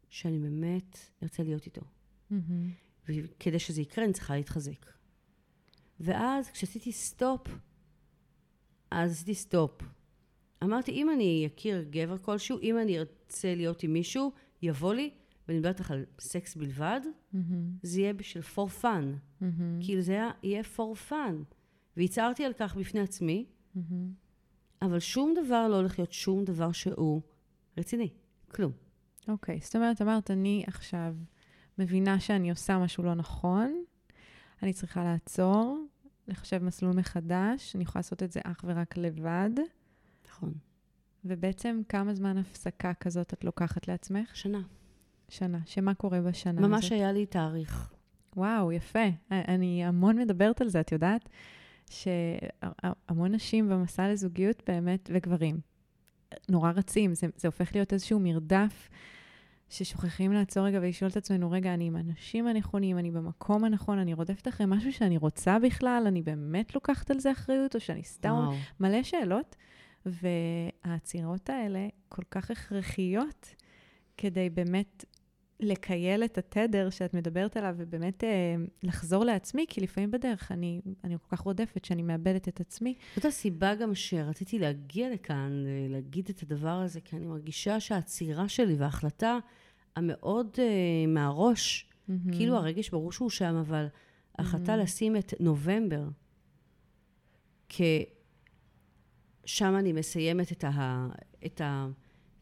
[0.09, 1.81] שאני באמת ארצה להיות איתו.
[2.29, 2.71] מהמם.
[3.07, 4.85] וכדי שזה יקרה, אני צריכה להתחזק.
[5.99, 7.47] ואז כשעשיתי סטופ,
[8.91, 9.81] אז עשיתי סטופ.
[10.63, 15.09] אמרתי, אם אני אכיר גבר כלשהו, אם אני ארצה להיות עם מישהו, יבוא לי,
[15.47, 17.01] ואני מדברת לך על סקס בלבד,
[17.33, 17.71] מהמם.
[17.83, 19.05] זה יהיה בשביל for fun.
[19.41, 19.79] מהמם.
[19.81, 21.55] כאילו זה היה, יהיה for fun.
[21.97, 24.11] והצהרתי על כך בפני עצמי, מהמם.
[24.81, 27.21] אבל שום דבר לא הולך להיות שום דבר שהוא
[27.77, 28.09] רציני.
[28.47, 28.71] כלום.
[29.27, 31.15] אוקיי, זאת אומרת, אמרת, אני עכשיו
[31.77, 33.83] מבינה שאני עושה משהו לא נכון,
[34.63, 35.85] אני צריכה לעצור,
[36.27, 39.49] לחשב מסלול מחדש, אני יכולה לעשות את זה אך ורק לבד,
[40.27, 40.53] נכון.
[41.25, 44.35] ובעצם כמה זמן הפסקה כזאת את לוקחת לעצמך?
[44.35, 44.61] שנה.
[45.29, 45.59] שנה.
[45.65, 46.91] שמה קורה בשנה ממש הזאת?
[46.91, 47.93] היה לי תאריך.
[48.35, 49.07] וואו, יפה.
[49.31, 51.29] אני המון מדברת על זה, את יודעת?
[51.89, 55.59] שהמון נשים במסע לזוגיות באמת, וגברים,
[56.49, 57.13] נורא רצים.
[57.13, 58.89] זה, זה הופך להיות איזשהו מרדף
[59.69, 64.13] ששוכחים לעצור רגע ולשאול את עצמנו, רגע, אני עם האנשים הנכונים, אני במקום הנכון, אני
[64.13, 68.29] רודפת אחרי משהו שאני רוצה בכלל, אני באמת לוקחת על זה אחריות, או שאני סתם...
[68.29, 68.53] וואו.
[68.79, 69.55] מלא שאלות,
[70.05, 73.55] והעצירות האלה כל כך הכרחיות
[74.17, 75.05] כדי באמת
[75.59, 81.17] לקייל את התדר שאת מדברת עליו, ובאמת אה, לחזור לעצמי, כי לפעמים בדרך אני, אני
[81.17, 82.95] כל כך רודפת שאני מאבדת את עצמי.
[83.15, 88.49] זאת הסיבה גם שרציתי להגיע לכאן, אה, להגיד את הדבר הזה, כי אני מרגישה שהעצירה
[88.49, 89.37] שלי וההחלטה
[89.95, 92.31] המאוד אה, מהראש, מהמם.
[92.31, 93.85] כאילו הרגש ברור שהוא שם, אבל
[94.37, 94.83] ההחלטה מהמם.
[94.83, 96.03] לשים את נובמבר,
[97.69, 97.81] כ...
[99.45, 101.07] שם אני מסיימת את ה...
[101.45, 101.87] את ה...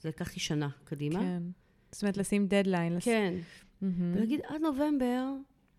[0.01, 1.19] זה לקחתי שנה קדימה.
[1.19, 1.43] כן.
[1.95, 2.93] זאת אומרת, לשים דדליין.
[2.95, 3.33] לס- כן.
[3.81, 4.13] מהמם.
[4.15, 5.25] ולהגיד, עד נובמבר,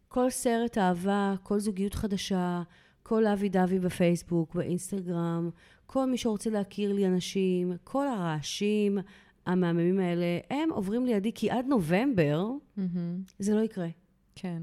[0.09, 2.63] כל סרט אהבה, כל זוגיות חדשה,
[3.03, 5.51] כל אבי דבי בפייסבוק, באינסטגרם,
[5.87, 8.99] כל מי שרוצה להכיר לי אנשים, כל הרעשים
[9.47, 13.23] המהממים האלה, הם עוברים לידי, כי עד נובמבר מהמם.
[13.39, 13.89] זה לא יקרה.
[14.35, 14.63] כן.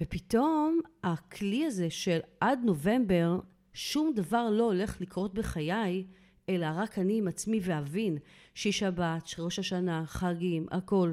[0.00, 3.38] ופתאום הכלי הזה של עד נובמבר,
[3.72, 6.04] שום דבר לא הולך לקרות בחיי,
[6.48, 8.18] אלא רק אני עם עצמי ואבין
[8.54, 11.12] שהיא שבת, שראש השנה, חגים, הכל.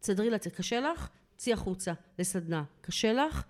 [0.00, 0.54] תסדרי לעצמך.
[0.54, 1.08] קשה לך?
[1.36, 2.64] צאי החוצה לסדנה.
[2.80, 3.44] קשה לך?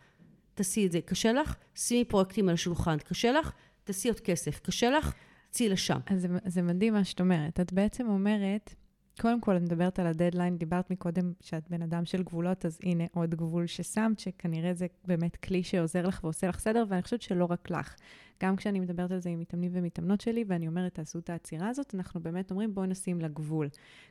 [0.55, 1.01] תעשי את זה.
[1.01, 1.55] קשה לך?
[1.75, 2.99] שימי פרויקטים על השולחן.
[2.99, 3.53] קשה לך?
[3.85, 4.61] תעשי עוד כסף.
[4.61, 5.13] קשה לך?
[5.51, 5.99] צאי לשם.
[6.07, 7.61] אז זה, זה מדהים מה שאת אומרת.
[7.61, 8.75] את בעצם אומרת,
[9.21, 13.05] קודם כל, את מדברת על הדדליין, דיברת מקודם שאת בן אדם של גבולות, אז הנה
[13.15, 17.45] עוד גבול ששמת, שכנראה זה באמת כלי שעוזר לך ועושה לך סדר, ואני חושבת שלא
[17.45, 17.95] רק לך.
[18.43, 21.95] גם כשאני מדברת על זה עם מתאמנים ומתאמנות שלי, ואני אומרת, תעשו את העצירה הזאת,
[21.95, 23.69] אנחנו באמת אומרים, בואו נשים לה גבול.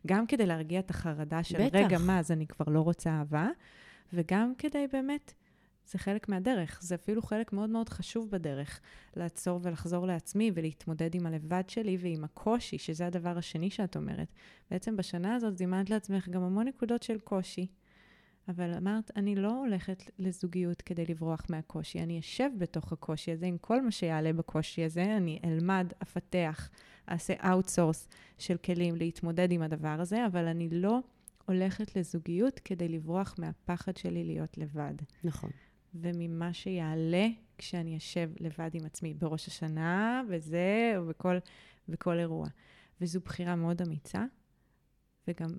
[0.08, 1.76] גם כדי להרגיע את החרדה של, בטח.
[1.76, 3.48] רגע, מה, אז אני כבר לא רוצה אהבה,
[4.14, 5.34] וגם כדי באמת,
[5.88, 8.80] זה חלק מהדרך, זה אפילו חלק מאוד מאוד חשוב בדרך,
[9.16, 14.28] לעצור ולחזור לעצמי ולהתמודד עם הלבד שלי ועם הקושי, שזה הדבר השני שאת אומרת.
[14.72, 17.68] בעצם בשנה הזאת זימנת לעצמך גם המון נקודות של קושי,
[18.48, 23.58] אבל אמרת, אני לא הולכת לזוגיות כדי לברוח מהקושי, אני אשב בתוך הקושי הזה עם
[23.58, 26.70] כל מה שיעלה בקושי הזה, אני אלמד, אפתח,
[27.10, 31.00] אעשה outsource של כלים להתמודד עם הדבר הזה, אבל אני לא
[31.46, 34.94] הולכת לזוגיות כדי לברוח מהפחד שלי להיות לבד.
[35.24, 35.50] נכון.
[35.94, 37.28] וממה שיעלה
[37.58, 41.38] כשאני אשב לבד עם עצמי בראש השנה, וזה, ובכל,
[41.88, 42.48] בכל אירוע.
[43.02, 44.26] וזו בחירה מאוד אמיצה,
[45.28, 45.50] וגם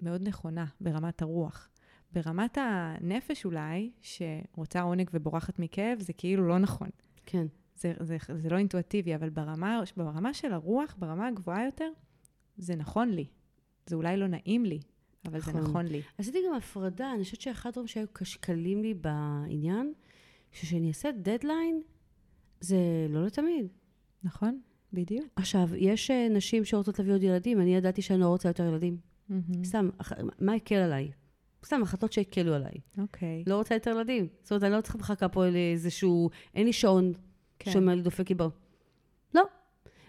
[0.00, 1.68] מאוד נכונה ברמת הרוח.
[2.12, 6.88] ברמת הנפש אולי, שרוצה עונג ובורחת מכאב, זה כאילו לא נכון.
[7.26, 7.46] כן.
[7.76, 11.90] זה, זה, זה לא אינטואטיבי, אבל ברמה, ברמה של הרוח, ברמה הגבוהה יותר,
[12.56, 13.26] זה נכון לי.
[13.86, 14.80] זה אולי לא נעים לי,
[15.26, 15.62] אבל זה נכון.
[15.62, 16.02] נכון לי.
[16.18, 19.92] עשיתי גם הפרדה, אני חושבת שאחד הדברים שהיו קשקלים לי בעניין,
[20.52, 21.82] שכשאני אעשה דדליין,
[22.60, 22.76] זה
[23.08, 23.66] לא לתמיד.
[24.22, 24.60] נכון?
[24.92, 25.26] בדיוק.
[25.36, 28.96] עכשיו, יש אה, נשים שרוצות להביא עוד ילדים, אני ידעתי שאני לא רוצה יותר ילדים.
[29.28, 29.64] מהמם.
[29.64, 29.90] סתם,
[30.38, 31.10] מה הקל עליי?
[31.64, 32.74] סתם, החלטות שהקלו עליי.
[32.98, 33.44] אוקיי.
[33.46, 34.28] לא רוצה יותר ילדים.
[34.42, 36.30] זאת אומרת, אני לא צריכה מחכה פה לאיזשהו...
[36.54, 37.12] אין לי שעון
[37.58, 37.70] כן.
[37.70, 38.50] שאומר לי דופק לי בו.
[39.34, 39.42] לא.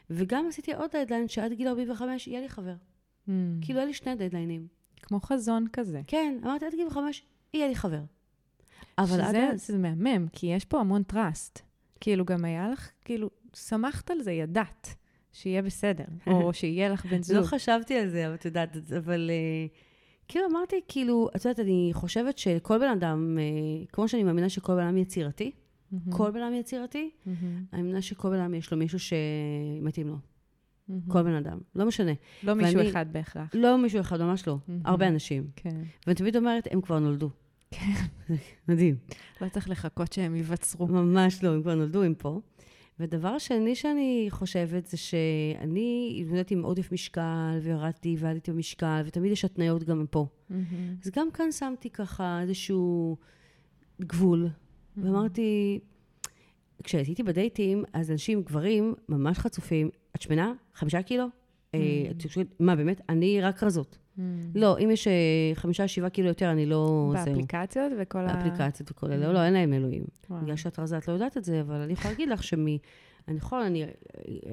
[0.10, 2.74] וגם עשיתי עוד דדליין שעד גיל 45 יהיה לי חבר.
[3.28, 3.32] Mm.
[3.62, 4.68] כאילו, היה לי שני דדליינים.
[5.02, 6.02] כמו חזון כזה.
[6.08, 8.02] כן, אמרתי, עד גיל 45 יהיה לי חבר.
[8.98, 9.68] אבל עד שזה, אז...
[9.68, 11.60] זה מהמם, כי יש פה המון trust.
[12.00, 14.96] כאילו, גם היה לך, כאילו, שמחת על זה, ידעת
[15.34, 17.44] שיהיה בסדר, או שיהיה לך בן לא זוג.
[17.44, 19.68] חשבתי על זה, אבל את יודעת, אבל אה,
[20.28, 24.76] כאילו אמרתי, כאילו, את יודעת, אני חושבת שכל בן אדם, אה, כמו שאני מאמינה שכל
[24.76, 25.52] בן אדם יצירתי,
[26.10, 30.16] כל בן אדם יצירתי, אני מאמינה שכל בן אדם יש לו מישהו שמתאים לו.
[30.92, 31.12] מהמם.
[31.12, 32.12] כל בן אדם, לא משנה.
[32.44, 33.50] לא מישהו ואני- אחד בהכרח.
[33.54, 34.58] לא מישהו אחד, ממש לא.
[34.68, 34.82] מהמם.
[34.86, 35.48] הרבה אנשים.
[35.56, 35.82] כן.
[36.08, 37.30] ואני תמיד אומרת, הם כבר נולדו.
[38.68, 38.96] מדהים.
[39.42, 40.88] לא צריך לחכות שהם ייווצרו.
[40.88, 42.40] ממש לא, הם כבר נולדו, הם פה.
[43.00, 49.46] ודבר שני שאני חושבת זה שאני התמודדתי עם עודף משקל, וירדתי ועליתי במשקל, ותמיד יש
[49.46, 50.26] התניות גם פה.
[50.26, 50.54] Mm-hmm.
[51.04, 53.18] אז גם כאן שמתי ככה איזשהו
[54.02, 55.02] גבול, mm-hmm.
[55.04, 55.80] ואמרתי,
[56.84, 60.54] כשהייתי בדייטים, אז אנשים, גברים, ממש חצופים, את שמנה?
[60.74, 61.26] חמישה קילו?
[61.76, 61.80] אה,
[62.14, 62.40] Mm.
[62.60, 63.02] מה, באמת?
[63.10, 63.98] אני רק רזות.
[64.18, 64.22] Mm.
[64.56, 65.14] לא, אם יש אה,
[65.54, 67.12] חמישה, שבעה קילו יותר, אני לא...
[67.14, 68.32] באפליקציות וכל ה...
[68.32, 69.34] האפליקציות וכל אלה.
[69.34, 70.04] לא, אין להם אלוהים.
[70.30, 72.80] בגלל שאת רזה, את לא יודעת את זה, אבל אני יכולה להגיד לך שמי...
[73.28, 73.90] אני יכולה, אני אה,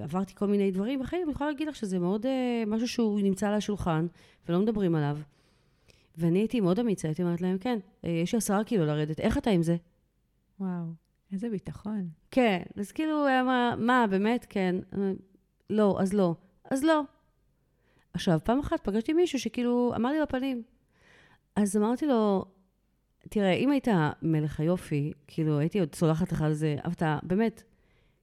[0.02, 2.26] עברתי כל מיני דברים בחיים, אני יכולה להגיד לך שזה מאוד
[2.66, 4.06] משהו שהוא נמצא על השולחן,
[4.48, 5.18] ולא מדברים עליו.
[6.16, 9.50] ואני הייתי מאוד אמיצה, הייתי אומרת להם, כן, יש לי עשרה קילו לרדת, איך אתה
[9.50, 9.76] עם זה?
[10.60, 10.84] וואו,
[11.32, 12.08] איזה ביטחון.
[12.30, 13.26] כן, אז כאילו,
[13.78, 14.76] מה, באמת, כן.
[15.70, 16.35] לא, אז לא.
[16.70, 17.02] אז לא.
[18.12, 20.62] עכשיו, פעם אחת פגשתי מישהו שכאילו אמר לי בפנים.
[21.57, 22.44] אז אמרתי לו,
[23.28, 23.88] תראה, אם היית
[24.22, 27.62] מלך היופי, כאילו, הייתי עוד סולחת לך על זה, אבל אתה, באמת,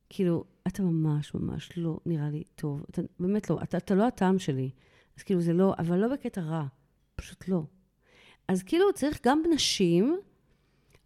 [0.10, 2.84] כאילו, אתה ממש ממש לא נראה לי טוב.
[2.90, 4.70] אתה, באמת לא, אתה, אתה לא הטעם שלי.
[5.18, 6.66] אז כאילו, זה לא, אבל לא בקטע רע,
[7.16, 7.64] פשוט לא.
[8.48, 10.18] אז כאילו, צריך גם נשים,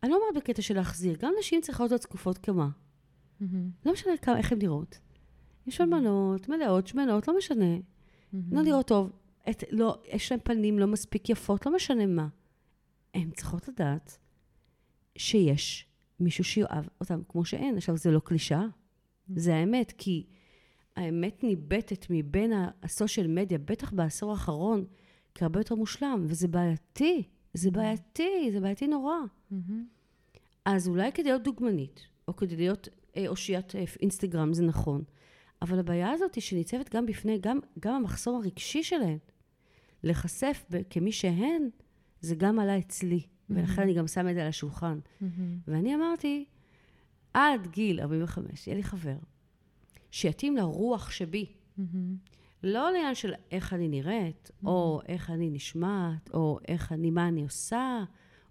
[0.04, 2.70] אני לא אומרת בקטע של להחזיר, גם נשים צריכות להיות זקופות כמה.
[3.40, 5.00] מהמם, לא משנה כמה, איך הן נראות.
[5.68, 7.78] יש אלמנות, מלאות, שמנות, לא משנה.
[8.34, 8.54] מהמם.
[8.54, 9.12] לא נראות טוב.
[9.50, 12.28] את, לא, יש להן פנים לא מספיק יפות, לא משנה מה.
[13.14, 14.18] הן צריכות לדעת
[15.18, 15.86] שיש
[16.20, 17.78] מישהו שיאהב אותם כמו שהן.
[17.78, 18.66] עכשיו, זה לא קלישאה,
[19.36, 20.26] זה האמת, כי
[20.96, 24.86] האמת ניבטת מבין הסושיאל מדיה, בטח בעשור האחרון,
[25.36, 27.24] כהרבה יותר מושלם, וזה בעייתי.
[27.54, 29.16] זה בעייתי, זה בעייתי נורא.
[30.66, 35.04] אז אולי כדי להיות דוגמנית, או כדי להיות אה, אושיית אה, אינסטגרם, זה נכון.
[35.62, 39.18] אבל הבעיה הזאת היא שניצבת גם בפני, גם, גם המחסום הרגשי שלהן.
[40.04, 41.70] להיחשף כמי שהן,
[42.22, 43.22] זה גם עלה אצלי.
[43.50, 45.00] ולכן אני גם שמה את זה על השולחן.
[45.22, 45.58] מהמם.
[45.68, 46.46] ואני אמרתי,
[47.34, 49.18] עד גיל 45, יהיה לי חבר,
[50.12, 51.46] שיתאים לרוח שבי.
[51.78, 52.16] מהמם.
[52.64, 57.44] לא לעניין של איך אני נראית, או איך אני נשמעת, או איך אני, מה אני
[57.44, 58.04] עושה,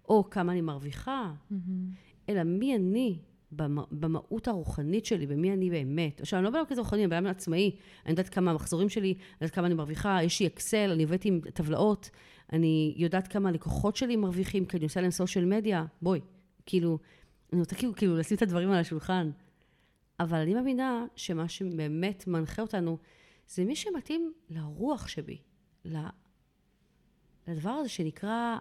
[0.09, 1.89] או כמה אני מרוויחה, מהמם.
[2.29, 3.19] אלא מי אני
[3.91, 6.21] במהות הרוחנית שלי, במי אני באמת.
[6.21, 7.75] עכשיו, אני לא בן אדם כזה רוחני, אני בן אדם עצמאי.
[8.05, 11.25] אני יודעת כמה המחזורים שלי, אני יודעת כמה אני מרוויחה, יש לי אקסל, אני עובדת
[11.25, 12.09] עם טבלאות,
[12.53, 15.85] אני יודעת כמה הלקוחות שלי מרוויחים, כי אני עושה להם סושיאל מדיה.
[16.01, 16.19] בואי,
[16.65, 16.99] כאילו,
[17.53, 19.31] אני רוצה כאילו, כאילו לשים את הדברים על השולחן.
[20.19, 22.97] אבל אני מאמינה שמה שבאמת מנחה אותנו,
[23.47, 25.37] זה מי שמתאים לרוח שבי,
[27.47, 28.57] לדבר הזה שנקרא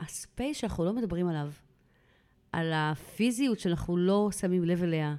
[0.00, 1.50] הספייס שאנחנו לא מדברים עליו.
[2.52, 5.14] על הפיזיות שאנחנו לא שמים לב אליה,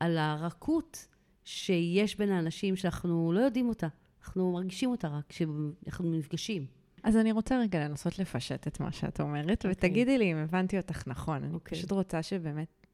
[0.00, 1.08] על הרכות
[1.44, 3.88] שיש בין האנשים שאנחנו לא יודעים אותה,
[4.22, 6.66] אנחנו מרגישים אותה רק כשאנחנו נפגשים.
[7.02, 11.06] אז אני רוצה רגע לנסות לפשט את מה שאת אומרת, ותגידי לי אם הבנתי אותך
[11.06, 11.44] נכון.
[11.44, 11.78] אני אוקיי.
[11.78, 12.86] פשוט רוצה שבאמת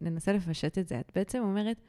[0.00, 1.00] ננסה לפשט את זה.
[1.00, 1.80] את בעצם אומרת,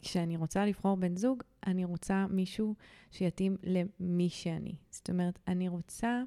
[0.00, 2.74] כשאני רוצה לבחור בן זוג, אני רוצה מישהו
[3.10, 4.74] שיתאים למי שאני.
[4.90, 6.22] זאת אומרת, אני רוצה...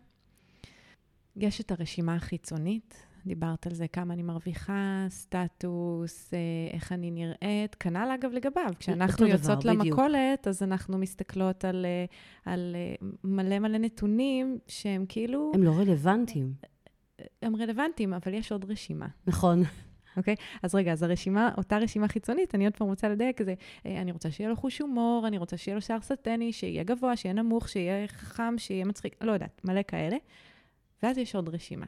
[1.36, 6.40] יש את הרשימה החיצונית, דיברת על זה, כמה אני מרוויחה, סטטוס, אה,
[6.74, 8.72] איך אני נראית, כנ"ל אגב לגביו.
[8.80, 9.86] כשאנחנו אותו דבר, יוצאות בדיוק.
[9.86, 12.06] למכולת, אז אנחנו מסתכלות על, אה,
[12.54, 16.54] על אה, מלא מלא נתונים שהם כאילו, הם לא רלוונטיים.
[17.42, 19.08] הם רלוונטיים, אבל יש עוד רשימה.
[19.28, 19.64] נכון.
[20.18, 20.36] אוקיי?
[20.64, 23.54] אז רגע, אז הרשימה, אותה רשימה חיצונית, אני עוד פעם רוצה לדייק, זה,
[23.86, 27.16] אה, אני רוצה שיהיה לו חוש הומור, אני רוצה שיהיה לו שיער סטני, שיהיה גבוה,
[27.16, 30.18] שיהיה נמוך, שיהיה חכם, שיהיה מצחיק, לא יודעת, מלא כאלה.
[31.04, 31.86] ואז יש עוד רשימה.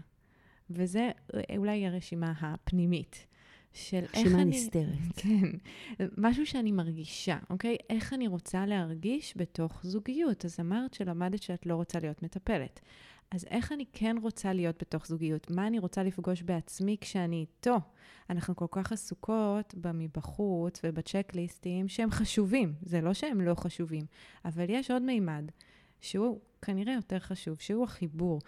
[0.70, 3.28] וזה אה, אולי הרשימה הפנימית.
[3.74, 4.52] של איך רשימה אני...
[4.52, 4.98] נסתרת.
[5.22, 5.50] כן.
[6.18, 7.78] משהו שאני מרגישה, אוקיי?
[7.90, 10.46] איך אני רוצה להרגיש בתוך זוגיות.
[10.46, 12.80] אז אמרת שלמדת שאת לא רוצה להיות מטפלת.
[13.32, 15.52] אז איך אני כן רוצה להיות בתוך זוגיות?
[15.52, 17.78] מה אני רוצה לפגוש בעצמי כשאני איתו?
[18.30, 24.06] אנחנו כל כך עסוקות במבחוץ ובצ'קליסטים שהם חשובים, זה לא שהם לא חשובים,
[24.46, 25.46] אבל יש עוד מימד
[26.02, 28.40] שהוא כנראה יותר חשוב, שהוא החיבור.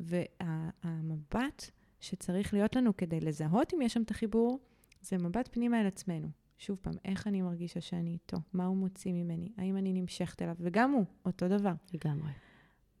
[0.00, 4.60] והמבט שצריך להיות לנו כדי לזהות אם יש שם את החיבור,
[5.02, 6.28] זה מבט פנימה אל עצמנו.
[6.58, 8.36] שוב פעם, איך אני מרגישה שאני איתו?
[8.52, 9.52] מה הוא מוציא ממני?
[9.56, 10.54] האם אני נמשכת אליו?
[10.60, 11.72] וגם הוא, אותו דבר.
[11.94, 12.30] לגמרי.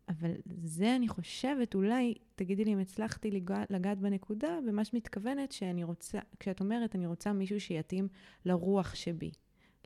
[0.08, 0.30] אבל
[0.62, 5.84] זה, אני חושבת, אולי, תגידי לי אם הצלחתי לגע, לגעת בנקודה, במה שאת מתכוונת, שאני
[5.84, 8.08] רוצה, כשאת אומרת, אני רוצה מישהו שיתאים
[8.44, 9.30] לרוח שבי,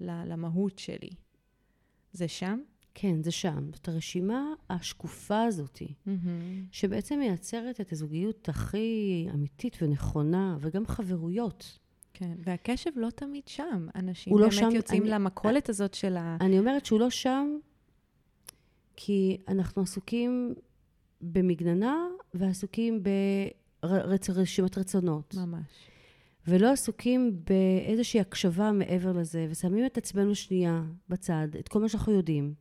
[0.00, 1.10] למהות שלי.
[2.12, 2.60] זה שם?
[3.00, 3.70] כן, זה שם.
[3.74, 5.82] זאת הרשימה השקופה הזאת,
[6.72, 11.78] שבעצם מייצרת את הזוגיות הכי אמיתית ונכונה, וגם חברויות.
[12.14, 13.86] כן, והקשב לא תמיד שם.
[13.94, 16.36] אנשים לא באמת שם, יוצאים אני- למכולת הזאת של ה...
[16.40, 17.56] אני אומרת שהוא לא שם,
[18.96, 20.54] כי אנחנו עסוקים
[21.20, 21.96] במגננה
[22.34, 23.02] ועסוקים
[23.82, 25.34] ברשימת רצונות.
[25.34, 25.66] ממש.
[26.46, 32.12] ולא עסוקים באיזושהי הקשבה מעבר לזה, ושמים את עצמנו שנייה בצד, את כל מה שאנחנו
[32.12, 32.54] יודעים,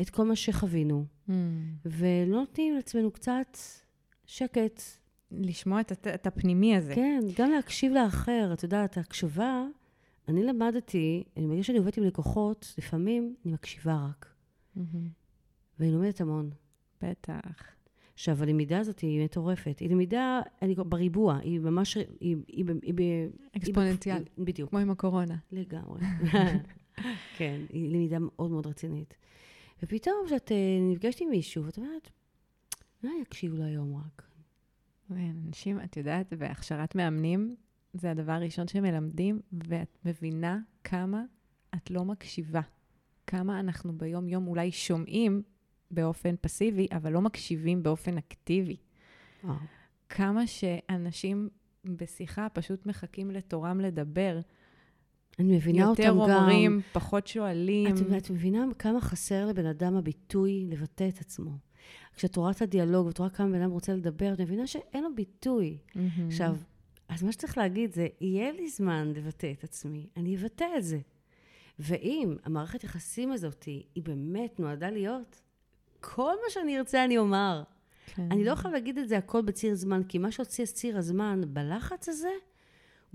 [0.00, 1.32] את כל מה שחווינו, Mm.
[1.84, 3.56] ולא נותנים לעצמנו קצת
[4.26, 4.80] שקט.
[5.30, 6.94] לשמוע את, הת- את הפנימי הזה.
[6.94, 8.50] כן, גם להקשיב לאחר.
[8.52, 9.64] את יודעת, ההקשבה,
[10.28, 14.26] אני למדתי, אני מרגישה שאני עובדת עם לקוחות, לפעמים אני מקשיבה רק,
[14.76, 15.08] מהמם.
[15.78, 16.50] ואני לומדת המון.
[17.02, 17.74] בטח.
[18.14, 19.78] עכשיו, הלמידה הזאת היא מטורפת.
[19.78, 24.70] היא למידה, אני בריבוע, היא ממש, היא, היא, היא, היא, אקספוננציאל, בדיוק.
[24.70, 25.36] כמו עם הקורונה.
[25.52, 26.00] לגמרי.
[27.38, 29.14] כן, היא למידה מאוד מאוד רצינית.
[29.82, 32.10] ופתאום כשאת אה, נפגשת עם מישהו, ואת אומרת,
[33.02, 34.22] מה אני אקשיב לו היום רק?
[35.10, 37.56] אנשים, את יודעת, בהכשרת מאמנים,
[37.92, 41.22] זה הדבר הראשון שמלמדים, ואת מבינה כמה
[41.74, 42.60] את לא מקשיבה.
[43.26, 45.42] כמה אנחנו ביום-יום אולי שומעים
[45.90, 48.76] באופן פסיבי, אבל לא מקשיבים באופן אקטיבי.
[49.44, 49.56] וואו.
[50.08, 51.48] כמה שאנשים
[51.84, 54.40] בשיחה פשוט מחכים לתורם לדבר.
[55.38, 56.40] אני מבינה אותם יותר גם.
[56.40, 57.86] אומרים, פחות שואלים.
[57.96, 61.50] את, את מבינה כמה חסר לבן אדם הביטוי לבטא את עצמו.
[62.16, 65.14] כשאת רואה את הדיאלוג ואת רואה כמה בן אדם רוצה לדבר, את מבינה שאין לו
[65.14, 65.78] ביטוי.
[65.94, 66.26] מהמם.
[66.26, 66.56] עכשיו,
[67.08, 70.98] אז מה שצריך להגיד זה, יהיה לי זמן לבטא את עצמי, אני אבטא את זה.
[71.78, 75.40] ואם המערכת יחסים הזאת היא באמת נועדה להיות,
[76.00, 77.62] כל מה שאני ארצה אני אומר.
[78.06, 78.28] כן.
[78.30, 81.40] אני לא יכולה להגיד את זה הכל בציר זמן, כי מה שהוציא את ציר הזמן
[81.48, 82.30] בלחץ הזה,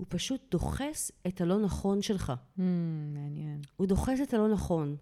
[0.02, 2.32] הוא פשוט דוחס את הלא נכון שלך.
[2.56, 3.60] מהמם, מעניין.
[3.76, 4.96] הוא דוחס את הלא נכון.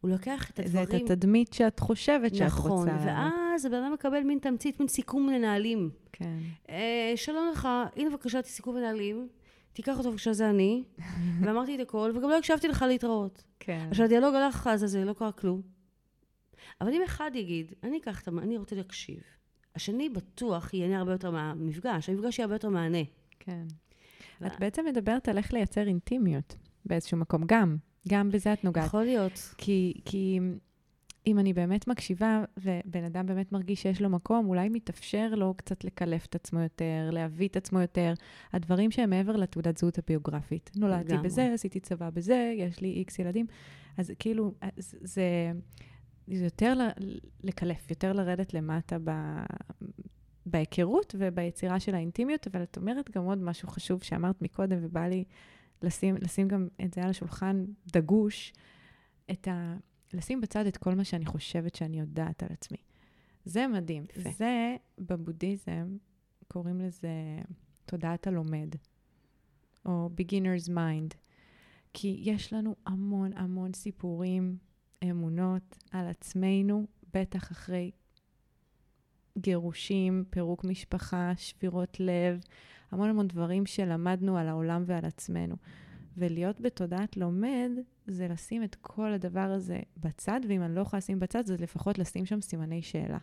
[0.00, 1.06] הוא לוקח את זה הדברים...
[1.06, 2.96] את התדמית שאת חושבת שאת נכון, רוצה.
[3.06, 5.90] ואז הבן אדם מקבל מין תמצית, מין סיכום מנהלים.
[6.12, 6.38] כן.
[6.70, 9.28] אה, שלום לך, הנה בבקשה סיכום מנהלים,
[9.72, 10.84] תיקח אותו בבקשה, זה אני.
[11.42, 13.42] ואמרתי את הכל, וגם לא הקשבתי לך להתראות.
[13.60, 13.86] כן.
[13.90, 15.62] עכשיו, הדיאלוג הלך לעזאזל, לא קרה כלום.
[16.80, 18.38] אבל אם אחד יגיד, אני אקח את המ...
[18.38, 19.20] אני רוצה להקשיב.
[19.74, 23.02] השני בטוח ייהנה הרבה יותר מהמפגש, המפגש יהיה הרבה יותר מענה.
[23.40, 23.66] כן.
[24.46, 27.42] את בעצם מדברת על איך לייצר אינטימיות באיזשהו מקום.
[27.46, 27.76] גם,
[28.08, 28.86] גם בזה את נוגעת.
[28.86, 29.54] יכול להיות.
[29.58, 30.40] כי, כי
[31.26, 35.84] אם אני באמת מקשיבה, ובן אדם באמת מרגיש שיש לו מקום, אולי מתאפשר לו קצת
[35.84, 38.14] לקלף את עצמו יותר, להביא את עצמו יותר.
[38.52, 40.70] הדברים שהם מעבר לתעודת זהות הביוגרפית.
[40.76, 41.28] נולדתי לגמרי.
[41.28, 43.46] בזה, עשיתי צבא בזה, יש לי איקס ילדים.
[43.96, 45.52] אז כאילו, אז זה,
[46.26, 49.10] זה יותר ל- לקלף, יותר לרדת למטה ב...
[50.46, 55.24] בהיכרות וביצירה של האינטימיות, אבל את אומרת גם עוד משהו חשוב שאמרת מקודם, ובא לי
[55.82, 58.52] לשים, לשים גם את זה על השולחן דגוש,
[59.30, 59.76] את ה...
[60.12, 62.78] לשים בצד את כל מה שאני חושבת שאני יודעת על עצמי.
[63.44, 64.06] זה מדהים.
[64.16, 64.30] יפה.
[64.30, 65.96] זה, בבודהיזם,
[66.48, 67.08] קוראים לזה
[67.86, 68.68] תודעת הלומד,
[69.86, 71.14] או beginner's mind.
[71.92, 74.56] כי יש לנו המון המון סיפורים,
[75.10, 77.90] אמונות על עצמנו, בטח אחרי
[79.38, 82.40] גירושים, פירוק משפחה, שבירות לב,
[82.90, 85.56] המון המון דברים שלמדנו על העולם ועל עצמנו.
[86.16, 87.70] ולהיות בתודעת לומד,
[88.06, 91.98] זה לשים את כל הדבר הזה בצד, ואם אני לא יכולה לשים בצד, אז לפחות
[91.98, 93.18] לשים שם סימני שאלה.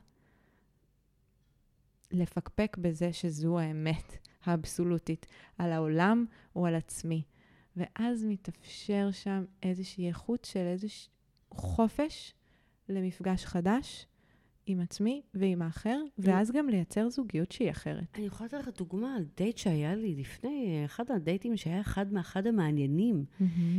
[2.11, 5.25] לפקפק בזה שזו האמת האבסולוטית
[5.57, 7.23] על העולם או על עצמי.
[7.75, 11.11] ואז מתאפשר שם איזושהי איכות של איזשהו
[11.51, 12.33] חופש
[12.89, 14.05] למפגש חדש
[14.69, 18.03] עם עצמי ועם האחר, ואז גם לייצר זוגיות שהיא אחרת.
[18.15, 22.47] אני יכולה לתת לך דוגמה על דייט שהיה לי לפני, אחד הדייטים שהיה אחד מאחד
[22.47, 23.25] המעניינים,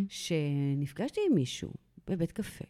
[0.08, 1.72] שנפגשתי עם מישהו
[2.06, 2.64] בבית קפה,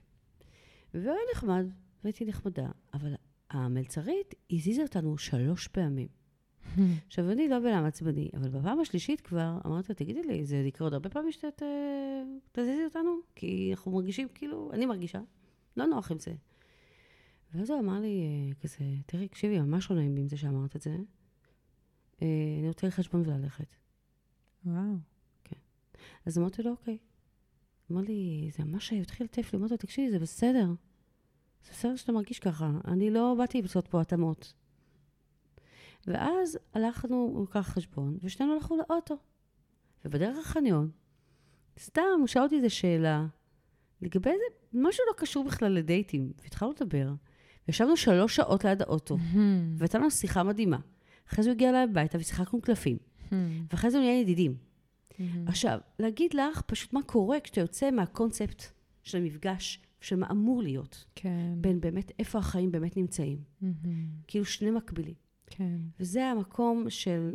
[0.94, 1.66] והוא היה נחמד,
[2.04, 3.14] והייתי נחמדה, אבל
[3.50, 6.08] המלצרית הזיזה אותנו שלוש פעמים.
[7.06, 10.56] עכשיו, אני לא בן אדם עצבני, אבל בפעם השלישית כבר אמרתי לה, תגידי לי, זה
[10.56, 11.62] יקרה עוד הרבה פעמים שאתה ת-
[12.52, 13.16] תזיזי אותנו?
[13.34, 15.20] כי אנחנו מרגישים כאילו, אני מרגישה,
[15.76, 16.32] לא נוח עם זה.
[17.54, 20.76] ואז הוא אמר לי אה, כזה, תראי, תקשיבי, ממש לא נעים לי עם זה שאמרת
[20.76, 20.96] את זה.
[22.22, 23.76] אה, אני רוצה לחשבון וללכת.
[24.64, 24.96] וואו.
[26.26, 26.98] אז אמרתי לו, אוקיי.
[27.92, 30.66] אמר לי, זה ממש התחיל לטף לי, אמרתי לו, תקשיבי, זה בסדר.
[31.64, 34.54] זה בסדר שאתה מרגיש ככה, אני לא באתי לעשות פה התאמות.
[36.06, 39.16] ואז הלכנו, הוא לקח חשבון, ושנינו הלכנו לאוטו.
[40.04, 40.90] ובדרך לחניון,
[41.78, 43.26] סתם, הוא שאל אותי איזו שאלה,
[44.02, 47.12] לגבי איזה, משהו לא קשור בכלל לדייטים, והתחלנו לדבר.
[47.70, 49.16] וישבנו שלוש שעות ליד האוטו,
[49.76, 50.78] והייתה לנו שיחה מדהימה.
[51.28, 52.96] אחרי זה הוא הגיע אליי הביתה ושיחקנו קלפים,
[53.70, 54.56] ואחרי זה הוא נהיה ידידים.
[55.46, 58.62] עכשיו, להגיד לך פשוט מה קורה כשאתה יוצא מהקונספט
[59.02, 61.54] של המפגש, של מה אמור להיות, כן.
[61.56, 63.38] בין באמת איפה החיים באמת נמצאים.
[64.26, 65.14] כאילו שני מקבילים.
[65.46, 65.78] כן.
[66.00, 67.34] וזה המקום של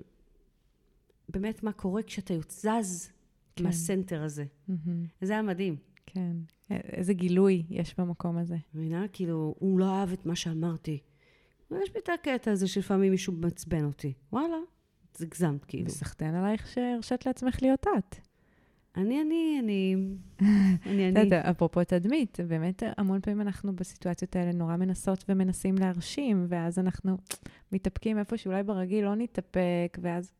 [1.29, 3.09] באמת מה קורה כשאתה זז
[3.55, 3.63] כן.
[3.63, 4.45] מהסנטר הזה.
[4.67, 5.05] מהמם.
[5.21, 5.75] זה היה מדהים.
[6.05, 6.31] כן.
[6.69, 8.57] איזה גילוי יש במקום הזה.
[8.73, 9.05] מבינה?
[9.13, 10.99] כאילו, הוא לא אהב את מה שאמרתי.
[11.71, 14.13] ויש בי את הקטע הזה שלפעמים מישהו מעצבן אותי.
[14.31, 14.57] וואלה,
[15.19, 15.85] הגזמת, כאילו.
[15.85, 18.15] וסחטיין עלייך שהרשית לעצמך להיות את.
[18.97, 19.95] אני, אני, אני,
[20.85, 21.19] אני, אני.
[21.19, 27.17] יודעת, אפרופו תדמית, באמת המון פעמים אנחנו בסיטואציות האלה נורא מנסות ומנסים להרשים, ואז אנחנו
[27.71, 30.31] מתאפקים איפה שאולי ברגיל לא נתאפק, ואז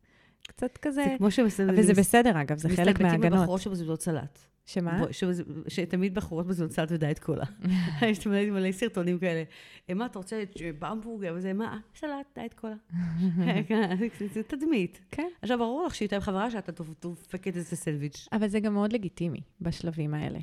[0.48, 1.04] קצת כזה...
[1.04, 1.76] זה כמו שמסתכלים...
[1.80, 3.40] וזה בסדר, אגב, זה חלק מההגנות.
[3.40, 4.40] בבחורות שמזמינות סלט.
[4.66, 5.02] שמה?
[5.12, 7.44] שזה- שתמיד בחורות מזמינות סלט ודיאט קולה.
[8.12, 9.44] יש מלא מלא סרטונים כאלה.
[9.90, 10.44] "אה, מה, אתה רוצה
[10.80, 11.80] במבורגר וזה, מה?
[11.96, 12.76] סלט, דיאט קולה.
[14.34, 15.02] זה- תדמית.
[15.12, 15.28] כן.
[15.42, 18.28] עכשיו, ברור לך שאיתה עם חברה שאתה דופ- דופקת איזה סנדוויץ'.
[18.32, 20.40] אבל זה גם מאוד לגיטימי בשלבים האלה.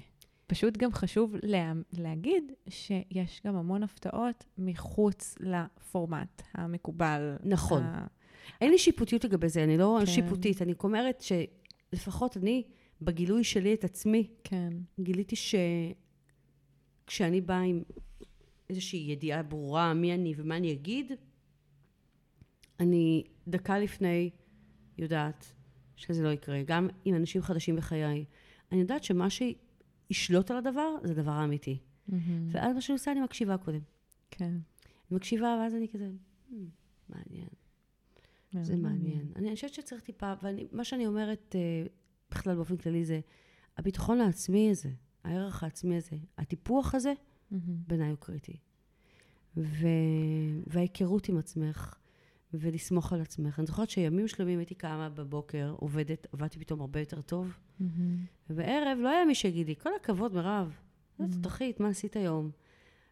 [0.46, 7.36] פשוט גם חשוב לה, להגיד שיש גם המון הפתעות מחוץ לפורמט המקובל.
[7.44, 7.82] נכון.
[7.82, 8.06] ה-
[8.60, 10.06] אין לי שיפוטיות לגבי זה, אני לא כן.
[10.06, 10.62] שיפוטית.
[10.62, 11.22] אני אומרת
[11.92, 12.62] שלפחות אני,
[13.02, 14.72] בגילוי שלי את עצמי, כן.
[15.00, 15.36] גיליתי
[17.06, 17.82] שכשאני באה עם
[18.70, 21.12] איזושהי ידיעה ברורה מי אני ומה אני אגיד,
[22.80, 24.30] אני דקה לפני
[24.98, 25.52] יודעת
[25.96, 26.62] שזה לא יקרה.
[26.62, 28.24] גם עם אנשים חדשים בחיי.
[28.72, 31.78] אני יודעת שמה שישלוט על הדבר, זה הדבר האמיתי.
[32.08, 32.48] מהמם.
[32.50, 33.80] ואז מה שאני עושה, אני מקשיבה קודם.
[34.30, 34.44] כן.
[34.44, 34.60] אני
[35.16, 36.10] מקשיבה, ואז אני כזה,
[36.50, 36.54] "Hmm,
[37.08, 37.48] מעניין.
[38.60, 39.32] זה מעניין.
[39.36, 41.86] אני חושבת שצריך טיפה, ומה שאני אומרת אה,
[42.30, 43.20] בכלל באופן כללי זה,
[43.76, 44.90] הביטחון העצמי הזה,
[45.24, 47.12] הערך העצמי הזה, הטיפוח הזה.
[47.86, 48.56] בעיניי הוא קריטי.
[49.56, 49.86] ו...
[50.66, 51.94] וההיכרות עם עצמך,
[52.54, 53.58] ולסמוך על עצמך.
[53.58, 57.58] אני זוכרת שימים שלמים הייתי קמה בבוקר, עובדת, עבדתי פתאום הרבה יותר טוב.
[58.50, 60.76] ובערב לא היה מי שיגיד לי, כל הכבוד, מירב.
[61.20, 62.50] איזה תותחית, מה עשית היום?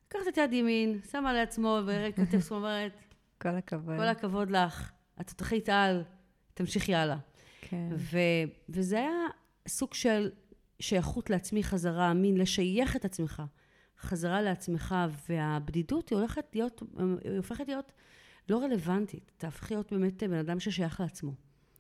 [0.09, 2.93] לקחת את יד ימין, שמה לעצמו, וכותב אומרת,
[3.39, 3.97] כל הכבוד.
[3.97, 6.03] כל הכבוד לך, את תותחית על,
[6.55, 7.17] תמשיכי הלאה.
[7.61, 7.89] כן.
[7.97, 8.19] ו-
[8.69, 9.27] וזה היה
[9.69, 10.31] סוג של
[10.81, 13.43] שייכות לעצמי חזרה, מין לשייך את עצמך
[14.01, 14.95] חזרה לעצמך,
[15.29, 16.83] והבדידות היא הולכת להיות,
[17.25, 17.93] היא הופכת להיות
[18.49, 19.33] לא רלוונטית.
[19.37, 21.33] תהפכי להיות באמת בן אדם ששייך לעצמו.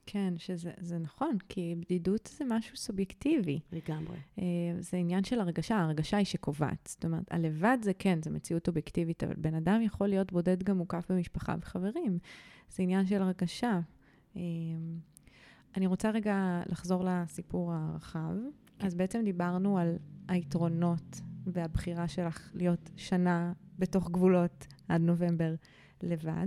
[0.06, 3.60] כן, שזה זה נכון, כי בדידות זה משהו סובייקטיבי.
[3.72, 4.16] לגמרי.
[4.38, 4.44] אה,
[4.78, 6.86] זה עניין של הרגשה, ההרגשה היא שקובעת.
[6.86, 10.78] זאת אומרת, הלבד זה כן, זה מציאות אובייקטיבית, אבל בן אדם יכול להיות בודד גם
[10.78, 12.18] מוקף במשפחה וחברים.
[12.70, 13.80] זה עניין של הרגשה.
[14.36, 14.42] אה,
[15.76, 18.34] אני רוצה רגע לחזור לסיפור הרחב.
[18.78, 19.96] אז בעצם דיברנו על
[20.28, 25.54] היתרונות והבחירה שלך להיות שנה בתוך גבולות עד נובמבר
[26.02, 26.46] לבד.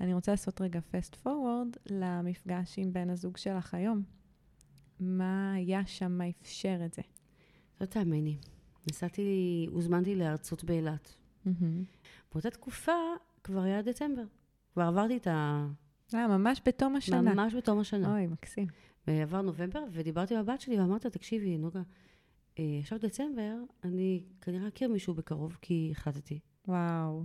[0.00, 4.02] אני רוצה לעשות רגע fast forward למפגש עם בן הזוג שלך היום.
[5.00, 7.02] מה היה שם, מה אפשר את זה?
[7.80, 8.36] לא תאמיני.
[8.90, 11.14] נסעתי, הוזמנתי לארצות באילת.
[12.32, 12.92] באותה תקופה
[13.44, 14.24] כבר היה דצמבר.
[14.74, 15.66] כבר עברתי את ה...
[16.14, 17.34] אה, ממש בתום השנה.
[17.34, 18.12] ממש בתום השנה.
[18.12, 18.66] אוי, מקסים.
[19.06, 21.82] ועבר נובמבר, ודיברתי עם הבת שלי ואמרתי לה, תקשיבי, נוגה,
[22.58, 23.54] אה, עכשיו דצמבר,
[23.84, 26.38] אני כנראה אכיר מישהו בקרוב, כי החלטתי.
[26.68, 27.24] וואו.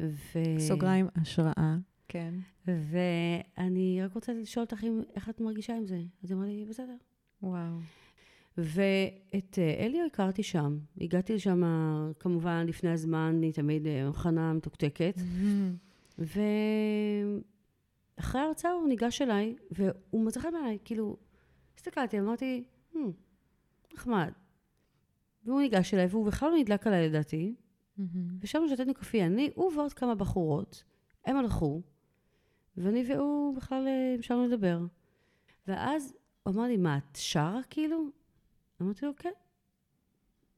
[0.00, 0.38] ו...
[0.58, 1.76] סוגריים, השראה.
[2.08, 2.34] כן.
[2.66, 6.02] ואני רק רוצה לשאול אותך אם, איך את מרגישה עם זה.
[6.24, 6.96] אז היא אמרה לי, בסדר.
[7.42, 7.78] וואו.
[8.58, 10.78] ואת אה, אליו הכרתי שם.
[11.00, 11.62] הגעתי לשם,
[12.18, 15.14] כמובן, לפני הזמן, אני תמיד אה, מוכנה, מתוקתקת.
[16.18, 17.40] ואחרי
[18.40, 21.16] ההרצאה הוא ניגש אליי, והוא מצא חן בעיניי, כאילו,
[21.76, 22.98] הסתכלתי, אמרתי, "Hmm,
[23.94, 24.32] נחמד.
[25.44, 27.54] והוא ניגש אליי, והוא בכלל לא נדלק עליי לדעתי,
[28.40, 30.84] ושם שתינו קפה, אני, הוא ועוד כמה בחורות,
[31.24, 31.82] הם הלכו,
[32.76, 34.78] ואני והוא בכלל אה, המשכנו לדבר.
[35.66, 38.04] ואז הוא אמר לי, מה, את שרה כאילו?
[38.82, 39.30] אמרתי לו, כן.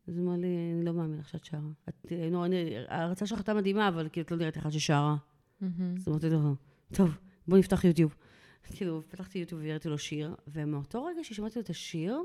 [0.09, 1.61] אז הוא אמר לי, אני לא מאמין לך שאת שרה.
[1.89, 5.17] את, אה, נו, אני, ההרצאה שלך הייתה מדהימה, אבל כאילו, את לא נראית אחת ששרה.
[5.97, 6.55] אז אמרתי לו,
[6.93, 8.15] טוב, בוא נפתח יוטיוב.
[8.63, 12.19] כאילו, פתחתי יוטיוב והראיתי לו שיר, ומאותו רגע ששמעתי לו את השיר,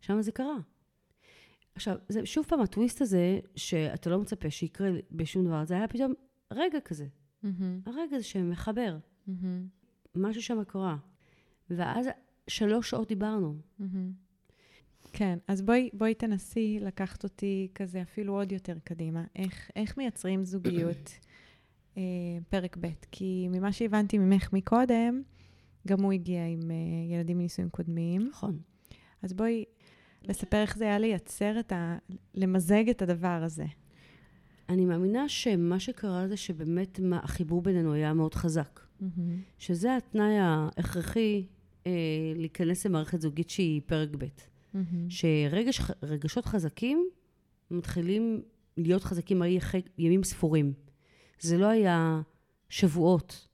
[0.00, 0.56] שם זה קרה.
[1.74, 6.14] עכשיו, זה שוב פעם הטוויסט הזה, שאתה לא מצפה שיקרה בשום דבר, זה היה פתאום
[6.50, 7.06] רגע כזה.
[7.86, 8.98] הרגע הזה שמחבר.
[10.14, 10.96] משהו שם קרה.
[11.70, 12.06] ואז
[12.48, 13.56] שלוש שעות דיברנו.
[15.12, 19.24] כן, אז בואי, בואי תנסי לקחת אותי כזה אפילו עוד יותר קדימה.
[19.36, 21.10] איך, איך מייצרים זוגיות
[21.96, 22.02] אה,
[22.48, 22.86] פרק ב'?
[23.10, 25.22] כי ממה שהבנתי ממך מקודם,
[25.88, 28.26] גם הוא הגיע עם אה, ילדים מנישואים קודמים.
[28.28, 28.58] נכון.
[29.22, 29.64] אז בואי
[30.22, 31.98] לספר איך זה היה לייצר את ה...
[32.34, 33.64] למזג את הדבר הזה.
[34.68, 38.80] אני מאמינה שמה שקרה זה שבאמת מה, החיבור בינינו היה מאוד חזק.
[39.58, 41.46] שזה התנאי ההכרחי
[41.86, 41.92] אה,
[42.36, 44.24] להיכנס למערכת זוגית שהיא פרק ב'.
[45.08, 47.08] שרגשות חזקים
[47.70, 48.42] מתחילים
[48.76, 50.72] להיות חזקים אחרי ימים ספורים.
[51.40, 52.20] זה לא היה
[52.68, 53.48] שבועות,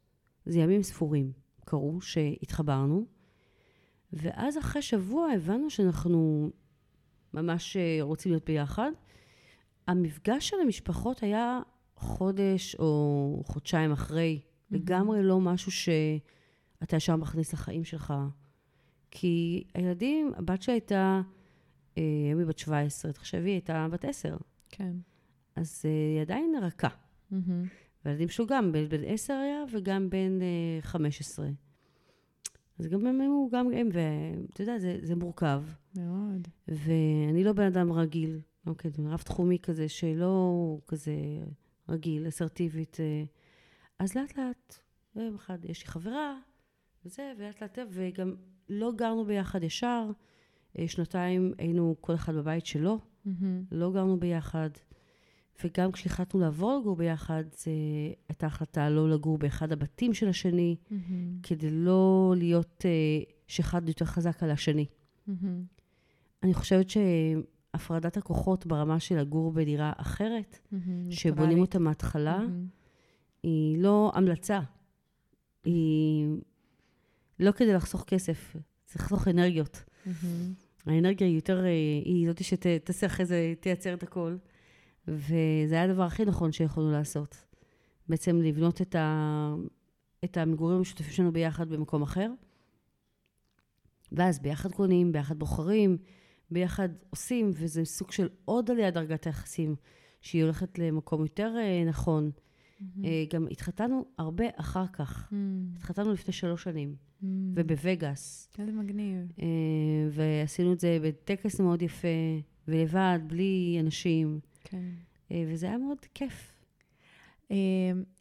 [0.47, 1.32] זה ימים ספורים
[1.64, 3.07] קרו שהתחברנו,
[4.12, 6.51] ואז אחרי שבוע הבנו שאנחנו
[7.34, 8.91] ממש אה, רוצים להיות ביחד.
[9.87, 11.61] המפגש של המשפחות היה
[11.97, 15.72] חודש או חודשיים אחרי, לגמרי לא משהו
[16.82, 18.14] אתה ישר מכניס לחיים שלך.
[19.11, 21.20] כי הילדים, הבת שלי הייתה,
[21.99, 24.37] אה, היום היא בת 17, תחשבי, היא הייתה בת 10.
[24.68, 24.93] כן.
[25.57, 27.05] אז אה, היא עדיין רכה.
[28.05, 31.49] והילדים שלו גם, בן בן 10 היה וגם בן אה, 15.
[32.79, 35.62] אז גם הם היו, גם הם, ואתה יודע, זה, זה מורכב.
[35.97, 36.49] מאוד.
[36.68, 41.14] ואני לא בן אדם רגיל, אוקיי, זה רב תחומי כזה, שלא כזה
[41.89, 42.97] רגיל, אסרטיבית.
[43.01, 43.24] אה,
[43.99, 44.79] אז לאט לאט,
[45.16, 46.39] יום אחד יש לי חברה,
[47.05, 48.35] וזה, ולאט לאט, וגם
[48.68, 50.11] לא גרנו ביחד ישר.
[50.79, 53.64] אה, שנתיים היינו כל אחד בבית שלו, מהמם.
[53.72, 54.70] לא גרנו ביחד.
[55.64, 57.70] וגם כשהחלטנו לעבור לגור ביחד, זה
[58.28, 61.38] הייתה החלטה לא לגור באחד הבתים של השני, מהמם.
[61.42, 64.86] כדי לא להיות, אה, שאחד יותר חזק על השני.
[65.26, 65.62] מהמם.
[66.42, 71.11] אני חושבת שהפרדת הכוחות ברמה של לגור בדירה אחרת, מהמם.
[71.11, 72.38] שבונים אותה מההתחלה.
[72.38, 72.66] מהמם.
[73.42, 74.61] היא לא המלצה.
[75.64, 76.28] היא
[77.40, 79.84] לא כדי לחסוך כסף, צריך לחסוך אנרגיות.
[80.07, 80.52] מהמם.
[80.86, 81.70] האנרגיה היא יותר, אה,
[82.04, 84.36] היא זאת שתעשה אחרי זה, תייצר את הכל.
[85.09, 87.44] וזה היה הדבר הכי נכון שיכולנו לעשות.
[88.09, 89.54] בעצם לבנות את, ה,
[90.24, 92.30] את המגורים המשותפים שלנו ביחד במקום אחר.
[94.12, 95.96] ואז ביחד קונים, ביחד בוחרים,
[96.50, 99.76] ביחד עושים, וזה סוג של עוד עלייה דרגת היחסים,
[100.20, 102.30] שהיא הולכת למקום יותר אה, נכון.
[102.80, 103.04] מהמם.
[103.04, 105.28] אה, גם התחתנו הרבה אחר כך.
[105.32, 105.68] מהמם.
[105.76, 107.52] התחתנו לפני שלוש שנים, מהמם.
[107.57, 108.48] ובווגאס.
[108.59, 109.32] איזה מגניב.
[109.42, 109.46] אה,
[110.11, 112.09] ועשינו את זה בטקס מאוד יפה,
[112.68, 114.90] ולבד, בלי אנשים, כן.
[115.30, 116.56] אה, וזה היה מאוד כיף.
[117.50, 117.56] אה,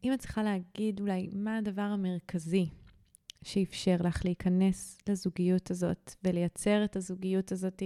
[0.04, 2.70] אם את צריכה להגיד אולי מה הדבר המרכזי
[3.44, 7.84] שאפשר לך להיכנס לזוגיות הזאת ולייצר את הזוגיות הזאת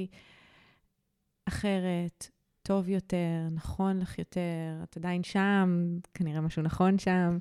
[1.46, 2.30] אחרת,
[2.62, 7.38] טוב יותר, נכון לך יותר, את עדיין שם, כנראה משהו נכון שם,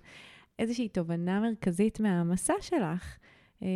[0.59, 3.19] איזושהי תובנה מרכזית מהמסע שלך,
[3.63, 3.69] אה,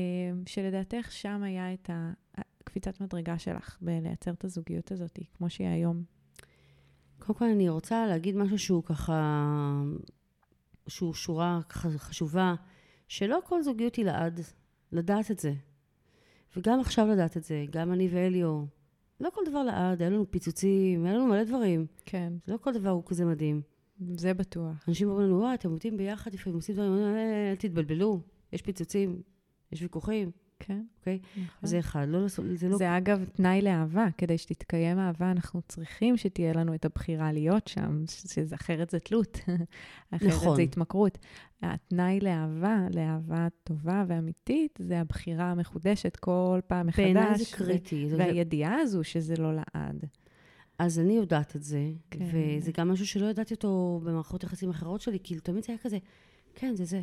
[0.47, 1.91] שלדעתך שם היה את
[2.35, 6.03] הקפיצת מדרגה שלך בלייצר את הזוגיות הזאת, כמו שהיא היום.
[7.27, 9.83] קודם כל, אני רוצה להגיד משהו שהוא ככה,
[10.89, 12.55] שהוא שורה חשובה,
[13.09, 14.41] שלא כל זוגיות היא לעד,
[14.93, 15.53] לדעת את זה.
[16.57, 18.65] וגם עכשיו לדעת את זה, גם אני ואליו.
[19.21, 21.87] לא כל דבר לעד, היה לנו פיצוצים, היה לנו מלא דברים.
[22.05, 23.63] כן, לא כל דבר הוא כזה מדהים.
[24.17, 24.89] זה בטוח.
[24.89, 28.21] אנשים אומרים לנו, וואי, אתם עובדים ביחד, לפעמים עושים דברים, אה, אל תתבלבלו,
[28.53, 29.23] יש פיצוצים,
[29.73, 30.31] יש ויכוחים,
[30.67, 31.19] כן, אוקיי?
[31.37, 31.69] נכון.
[31.69, 32.77] זה אחד, לא לעשות, זה לא...
[32.77, 38.05] זה אגב תנאי לאהבה, כדי שתתקיים אהבה, אנחנו צריכים שתהיה לנו את הבחירה להיות שם,
[38.09, 39.39] שזה אחרת זה תלות,
[40.17, 40.57] אחרת נכון.
[40.57, 41.19] זה התמכרות.
[41.63, 47.05] התנאי לאהבה, לאהבה טובה ואמיתית, זה הבחירה המחודשת כל פעם מחדש.
[47.05, 48.09] בעיניי זה ו- קריטי.
[48.11, 50.05] זה- והידיעה הזו שזה לא לעד.
[50.79, 52.25] אז אני יודעת את זה, כן.
[52.59, 55.99] וזה גם משהו שלא ידעתי אותו במערכות יחסים אחרות שלי, כאילו תמיד זה היה כזה,
[56.55, 57.01] כן, זה זה.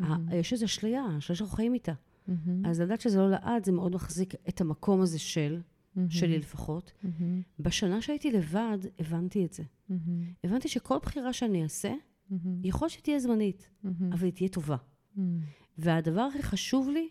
[0.00, 1.92] ה- יש איזו אשליה, אשליה שאנחנו חיים איתה.
[2.28, 5.60] מהמם, אז לדעת שזה לא לעד, זה מאוד מחזיק את המקום הזה של,
[5.96, 6.92] מהמם, שלי לפחות.
[7.02, 9.62] מהמם, בשנה שהייתי לבד, הבנתי את זה.
[9.88, 11.94] מהמם, הבנתי שכל בחירה שאני אעשה,
[12.30, 14.76] מהמם, יכול שתהיה זמנית, מהמם, אבל היא תהיה טובה.
[15.16, 15.40] מהמם,
[15.78, 17.08] והדבר הכי חשוב לי,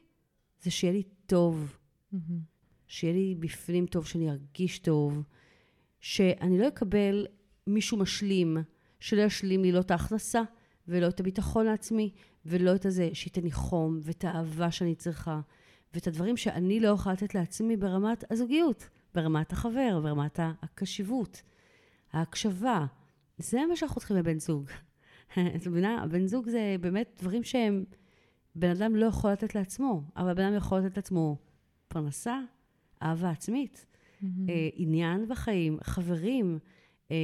[0.62, 1.78] זה שיהיה לי טוב.
[2.12, 2.40] מהמם,
[2.88, 5.24] שיהיה לי בפנים טוב, שאני ארגיש טוב,
[6.00, 7.28] שאני לא אקבל
[7.68, 8.58] מישהו משלים,
[9.00, 10.42] שלא ישלים לי לא את ההכנסה,
[10.88, 12.12] ולא את הביטחון העצמי,
[12.46, 15.40] ולא את הזה, שייתן לי חום, ואת האהבה שאני צריכה,
[15.94, 21.42] ואת הדברים שאני לא יכולה לתת לעצמי ברמת הזוגיות, ברמת החבר, ברמת הקשיבות,
[22.14, 22.86] ההקשבה.
[23.38, 24.70] זה מה שאנחנו צריכים לבן זוג.
[25.56, 26.04] את מבינה?
[26.04, 27.84] הבן זוג זה באמת דברים שהם,
[28.56, 31.38] בן אדם לא יכול לתת לעצמו, אבל בן אדם יכול לתת לעצמו
[31.88, 32.40] פרנסה,
[33.04, 33.86] אהבה עצמית,
[34.22, 34.50] מהמם.
[34.50, 36.60] אה, עניין בחיים, חברים,
[37.12, 37.18] אה,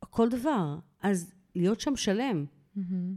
[0.00, 0.78] כל דבר.
[1.02, 2.44] אז להיות שם שלם,
[2.76, 3.16] מהמם,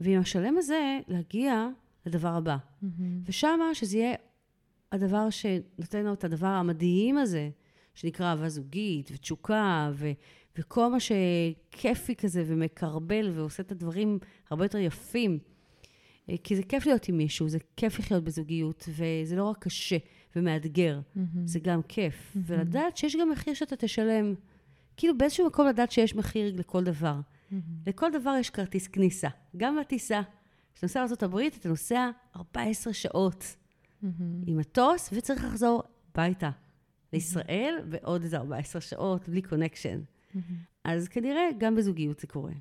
[0.00, 1.68] ועם השלם הזה להגיע
[2.06, 2.56] לדבר הבא.
[2.82, 3.20] מהמם.
[3.24, 4.14] ושמה שזה יהיה
[4.92, 7.50] הדבר שנותן לנו את הדבר המדהים הזה,
[7.94, 10.12] שנקרא אהבה זוגית ותשוקה, ו-
[10.58, 14.18] וכל מה שכיפי כזה ומקרבל ועושה את הדברים
[14.50, 15.38] הרבה יותר יפים.
[16.30, 19.96] אה, כי זה כיף להיות עם מישהו, זה כיף לחיות בזוגיות, וזה לא רק קשה
[20.36, 21.46] ומאתגר, מהמם.
[21.46, 22.32] זה גם כיף.
[22.34, 22.44] מהמם.
[22.46, 24.34] ולדעת שיש גם מחיר שאתה תשלם.
[24.96, 27.20] כאילו באיזשהו מקום לדעת שיש מחיר לכל דבר.
[27.50, 27.62] מהמם.
[27.86, 30.20] לכל דבר יש כרטיס כניסה, גם לטיסה.
[30.74, 33.56] כשאתה נוסע לארה"ב, אתה נוסע 14 שעות
[34.02, 34.42] מהמם.
[34.46, 35.82] עם מטוס, וצריך לחזור
[36.14, 36.50] הביתה
[37.12, 40.00] לישראל, ועוד איזה 14 שעות, בלי קונקשן.
[40.84, 42.52] אז כנראה גם בזוגיות זה קורה.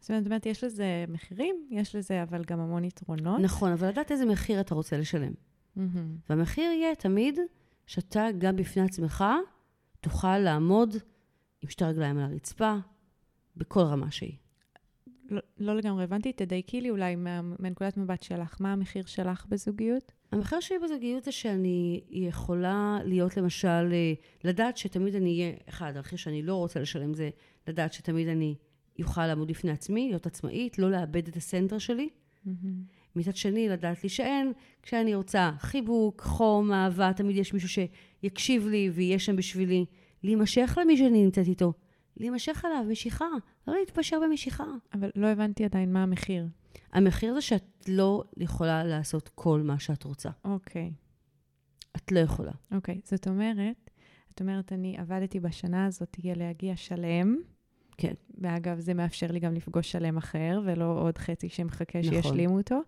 [0.00, 3.40] זאת אומרת, יש לזה מחירים, יש לזה אבל גם המון יתרונות.
[3.40, 5.32] נכון, אבל לדעת איזה מחיר אתה רוצה לשלם.
[6.28, 7.38] והמחיר יהיה תמיד
[7.86, 9.24] שאתה גם בפני עצמך
[10.00, 10.94] תוכל לעמוד
[11.62, 12.76] עם שתי רגליים על הרצפה,
[13.58, 14.36] בכל רמה שהיא.
[15.30, 20.12] לא, לא לגמרי הבנתי, תדייקי לי אולי מה, מנקודת מבט שלך, מה המחיר שלך בזוגיות?
[20.32, 24.12] המחיר שלי בזוגיות זה שאני יכולה להיות למשל, אה,
[24.44, 27.30] לדעת שתמיד אני אהיה, אחד, המחיר שאני לא רוצה לשלם זה
[27.68, 28.54] לדעת שתמיד אני
[29.02, 32.08] אוכל לעמוד בפני עצמי, להיות עצמאית, לא לאבד את הסנטר שלי.
[32.08, 32.50] Mm-hmm.
[33.16, 34.52] מצד שני, לדעת להישען,
[34.82, 37.68] כשאני רוצה חיבוק, חום, אהבה, תמיד יש מישהו
[38.22, 39.84] שיקשיב לי ויהיה שם בשבילי.
[40.22, 41.72] להימשך למי שאני נמצאת איתו.
[42.18, 43.26] להימשך עליו, משיכה.
[43.66, 44.64] לא להתפשר במשיכה.
[44.94, 46.46] אבל לא הבנתי עדיין מה המחיר.
[46.92, 50.30] המחיר זה שאת לא יכולה לעשות כל מה שאת רוצה.
[50.44, 50.92] אוקיי.
[51.96, 52.52] את לא יכולה.
[52.74, 53.90] אוקיי, זאת אומרת,
[54.34, 57.36] את אומרת, אני עבדתי בשנה הזאת, תהיה להגיע שלם.
[57.98, 58.14] כן.
[58.38, 62.22] ואגב, זה מאפשר לי גם לפגוש שלם אחר, ולא עוד חצי שמחכה נכון.
[62.22, 62.80] שישלימו אותו.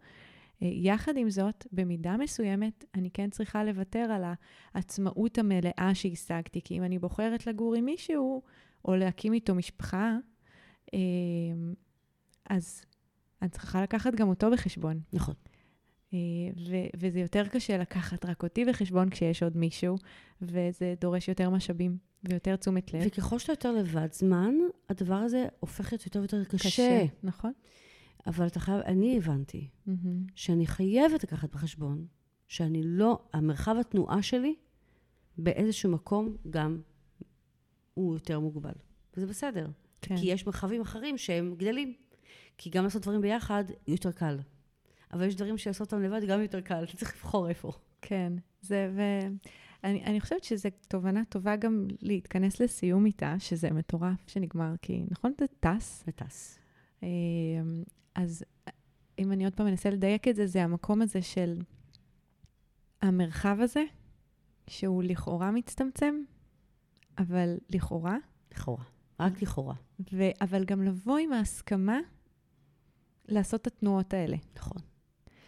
[0.63, 4.25] אה, יחד עם זאת, במידה מסוימת, אני כן צריכה לוותר על
[4.75, 8.43] העצמאות המלאה שהשגתי, כי אם אני בוחרת לגור עם מישהו,
[8.85, 10.17] או להקים איתו משפחה,
[10.95, 10.99] אה,
[12.51, 12.85] אז
[13.43, 15.01] אני צריכה לקחת גם אותו בחשבון.
[15.13, 15.35] נכון.
[16.13, 16.19] אה,
[16.71, 19.97] ו- וזה יותר קשה לקחת רק אותי בחשבון כשיש עוד מישהו,
[20.43, 23.03] וזה דורש יותר משאבים ויותר תשומת לב.
[23.07, 24.55] וככל שאתה יותר לבד זמן,
[24.89, 26.69] הדבר הזה הופך להיות יותר ויותר קשה.
[26.69, 27.53] קשה, נכון?
[28.27, 30.33] אבל אתה חייב, אני הבנתי Mm-hmm.
[30.35, 32.07] שאני חייבת לקחת בחשבון
[32.49, 34.55] שאני לא, המרחב התנועה שלי
[35.39, 36.81] באיזשהו מקום גם
[37.95, 38.73] הוא יותר מוגבל.
[39.17, 39.67] וזה בסדר.
[40.03, 40.17] כן.
[40.17, 41.95] כי יש מרחבים אחרים שהם גדלים.
[42.59, 44.39] כי גם לעשות דברים ביחד יותר קל.
[45.13, 47.73] אבל יש דברים שלעשות אותם לבד גם יותר קל, אתה צריך לבחור איפה.
[48.03, 54.75] כן, זה, ואני אני חושבת שזו תובנה טובה גם להתכנס לסיום איתה, שזה מטורף שנגמר,
[54.83, 56.03] כי נכון, זה טס.
[56.07, 56.59] זה טס.
[57.03, 57.09] אה,
[58.15, 58.45] אז
[59.19, 61.61] אם אני עוד פעם אנסה לדייק את זה, זה המקום הזה של
[63.03, 63.85] המרחב הזה,
[64.67, 66.15] שהוא לכאורה מצטמצם,
[67.21, 68.17] אבל לכאורה,
[68.53, 68.85] לכאורה.
[69.21, 69.75] רק לכאורה.
[70.13, 70.23] ו...
[70.41, 71.99] אבל גם לבוא עם ההסכמה
[73.29, 74.37] לעשות את התנועות האלה.
[74.57, 74.83] נכון.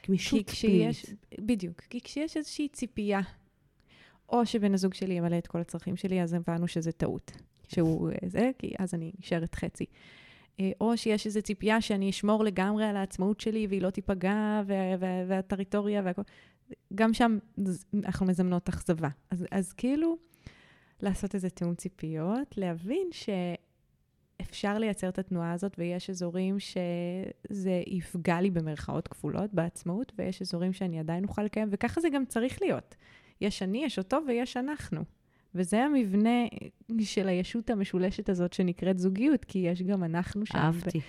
[0.03, 1.27] כי גמישות כשיש, פנימית.
[1.41, 3.20] בדיוק, כי כשיש איזושהי ציפייה,
[4.29, 7.33] או שבן הזוג שלי ימלא את כל הצרכים שלי, אז הבנו שזה טעות.
[7.68, 9.85] שהוא אה, זה, כי אז אני נשארת חצי.
[10.61, 14.97] אה, או שיש איזו ציפייה שאני אשמור לגמרי על העצמאות שלי והיא לא תיפגע, וה-
[14.99, 16.23] וה- והטריטוריה והכל.
[16.95, 17.39] גם שם
[18.05, 19.09] אנחנו מזמנות אכזבה.
[19.31, 20.16] אז, אז כאילו,
[21.03, 23.09] לעשות איזה תיאום ציפיות, להבין
[24.42, 30.72] שאפשר לייצר את התנועה הזאת, ויש אזורים שזה יפגע לי במרכאות כפולות בעצמאות, ויש אזורים
[30.72, 32.96] שאני עדיין אוכל לקיים, וככה זה גם צריך להיות.
[33.40, 35.05] יש אני, יש אותו ויש אנחנו.
[35.55, 36.44] וזה המבנה
[37.00, 40.59] של הישות המשולשת הזאת שנקראת זוגיות, כי יש גם אנחנו שם.
[40.59, 41.00] אהבתי.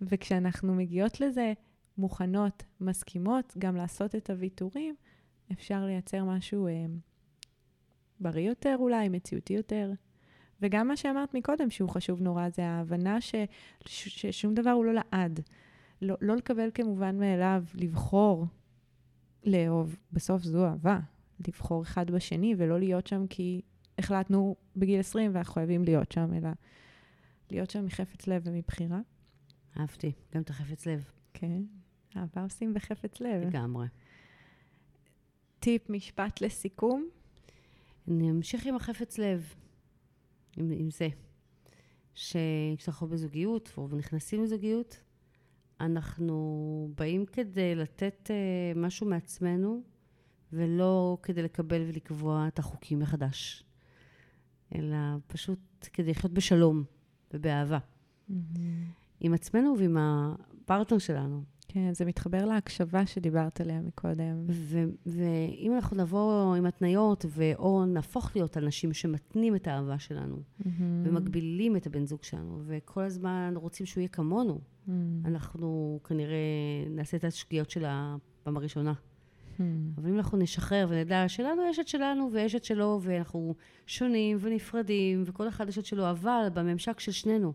[0.00, 1.52] וכשאנחנו מגיעות לזה
[1.98, 4.94] מוכנות, מסכימות גם לעשות את הוויתורים,
[5.52, 6.72] אפשר לייצר משהו אה,
[8.20, 9.92] בריא יותר אולי, מציאותי יותר.
[10.62, 13.34] וגם מה שאמרת מקודם, שהוא חשוב נורא, זה ההבנה ש,
[13.86, 15.40] ש, ששום דבר הוא לא לעד.
[16.02, 18.46] לא, לא לקבל כמובן מאליו, לבחור
[19.44, 19.96] לאהוב.
[20.12, 20.98] בסוף זו אהבה,
[21.48, 23.60] לבחור אחד בשני ולא להיות שם כי
[23.98, 26.48] החלטנו בגיל 20 ואנחנו חייבים להיות שם, אלא
[27.50, 29.00] להיות שם מחפץ לב ומבחירה.
[29.80, 30.12] אהבתי.
[30.34, 31.10] גם את החפץ לב.
[31.34, 31.62] כן,
[32.16, 33.46] אהבה עושים בחפץ לב.
[33.46, 33.86] לגמרי.
[35.60, 37.08] טיפ, משפט לסיכום.
[38.10, 39.54] אני אמשיך עם החפץ לב,
[40.56, 41.08] עם, עם זה.
[42.14, 45.00] שכשאנחנו בזוגיות, ונכנסים לזוגיות,
[45.80, 49.82] אנחנו באים כדי לתת uh, משהו מעצמנו,
[50.52, 53.64] ולא כדי לקבל ולקבוע את החוקים מחדש,
[54.74, 54.96] אלא
[55.26, 55.58] פשוט
[55.92, 56.84] כדי לחיות בשלום
[57.34, 57.78] ובאהבה.
[59.20, 61.42] עם עצמנו ועם הפרטנר שלנו.
[61.72, 64.44] כן, זה מתחבר להקשבה שדיברת עליה מקודם.
[64.48, 70.36] ו- ואם אנחנו נבוא עם התניות, ו- או נהפוך להיות אנשים שמתנים את האהבה שלנו,
[71.04, 74.60] ומגבילים את הבן זוג שלנו, וכל הזמן רוצים שהוא יהיה כמונו,
[75.24, 76.36] אנחנו כנראה
[76.90, 78.92] נעשה את השגיאות של הפעם הראשונה.
[79.96, 83.54] אבל אם אנחנו נשחרר ונדע שלנו יש את שלנו ויש את שלו, ואנחנו
[83.86, 87.52] שונים ונפרדים, וכל אחד יש את שלו, אבל בממשק של שנינו,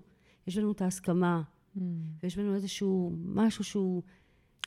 [0.48, 1.42] יש לנו את ההסכמה,
[2.24, 4.04] ויש לנו איזשהו משהו שהוא...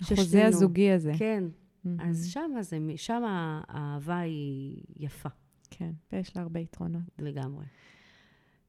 [0.01, 0.47] החוזה.
[0.47, 1.13] הזוגי הזה.
[1.19, 1.45] כן.
[1.85, 2.01] מהמם.
[2.01, 5.29] אז שם, זה, שם האהבה היא יפה
[5.71, 7.03] כן, ויש לה הרבה יתרונות.
[7.19, 7.65] לגמרי.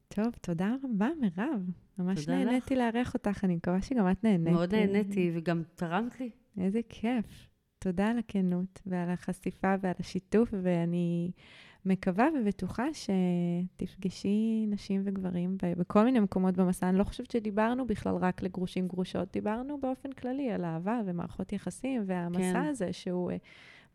[0.08, 1.70] טוב, תודה רבה, מירב.
[1.98, 2.28] ממש.
[2.28, 4.52] נהניתי לארח אותך, אני מקווה שגם את נהנית.
[4.52, 6.30] מאוד נהניתי, וגם תרמת לי.
[6.58, 7.48] איזה כיף.
[7.78, 11.30] תודה על הכנות ועל החשיפה ועל השיתוף, ואני
[11.84, 16.88] מקווה ובטוחה שתפגשי נשים וגברים בכל מיני מקומות במסע.
[16.88, 22.02] אני לא חושבת שדיברנו בכלל רק לגרושים גרושות, דיברנו באופן כללי על אהבה ומערכות יחסים,
[22.06, 22.66] והמסע כן.
[22.66, 23.36] הזה שהוא אה,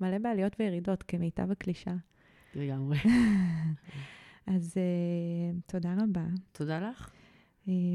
[0.02, 1.94] מלא בעליות וירידות, כמיטב הקלישה.
[2.56, 2.98] לגמרי.
[4.56, 6.26] אז uh, תודה רבה.
[6.52, 7.12] תודה לך.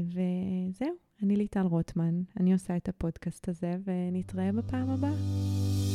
[0.07, 5.90] וזהו, אני ליטל רוטמן, אני עושה את הפודקאסט הזה, ונתראה בפעם הבאה.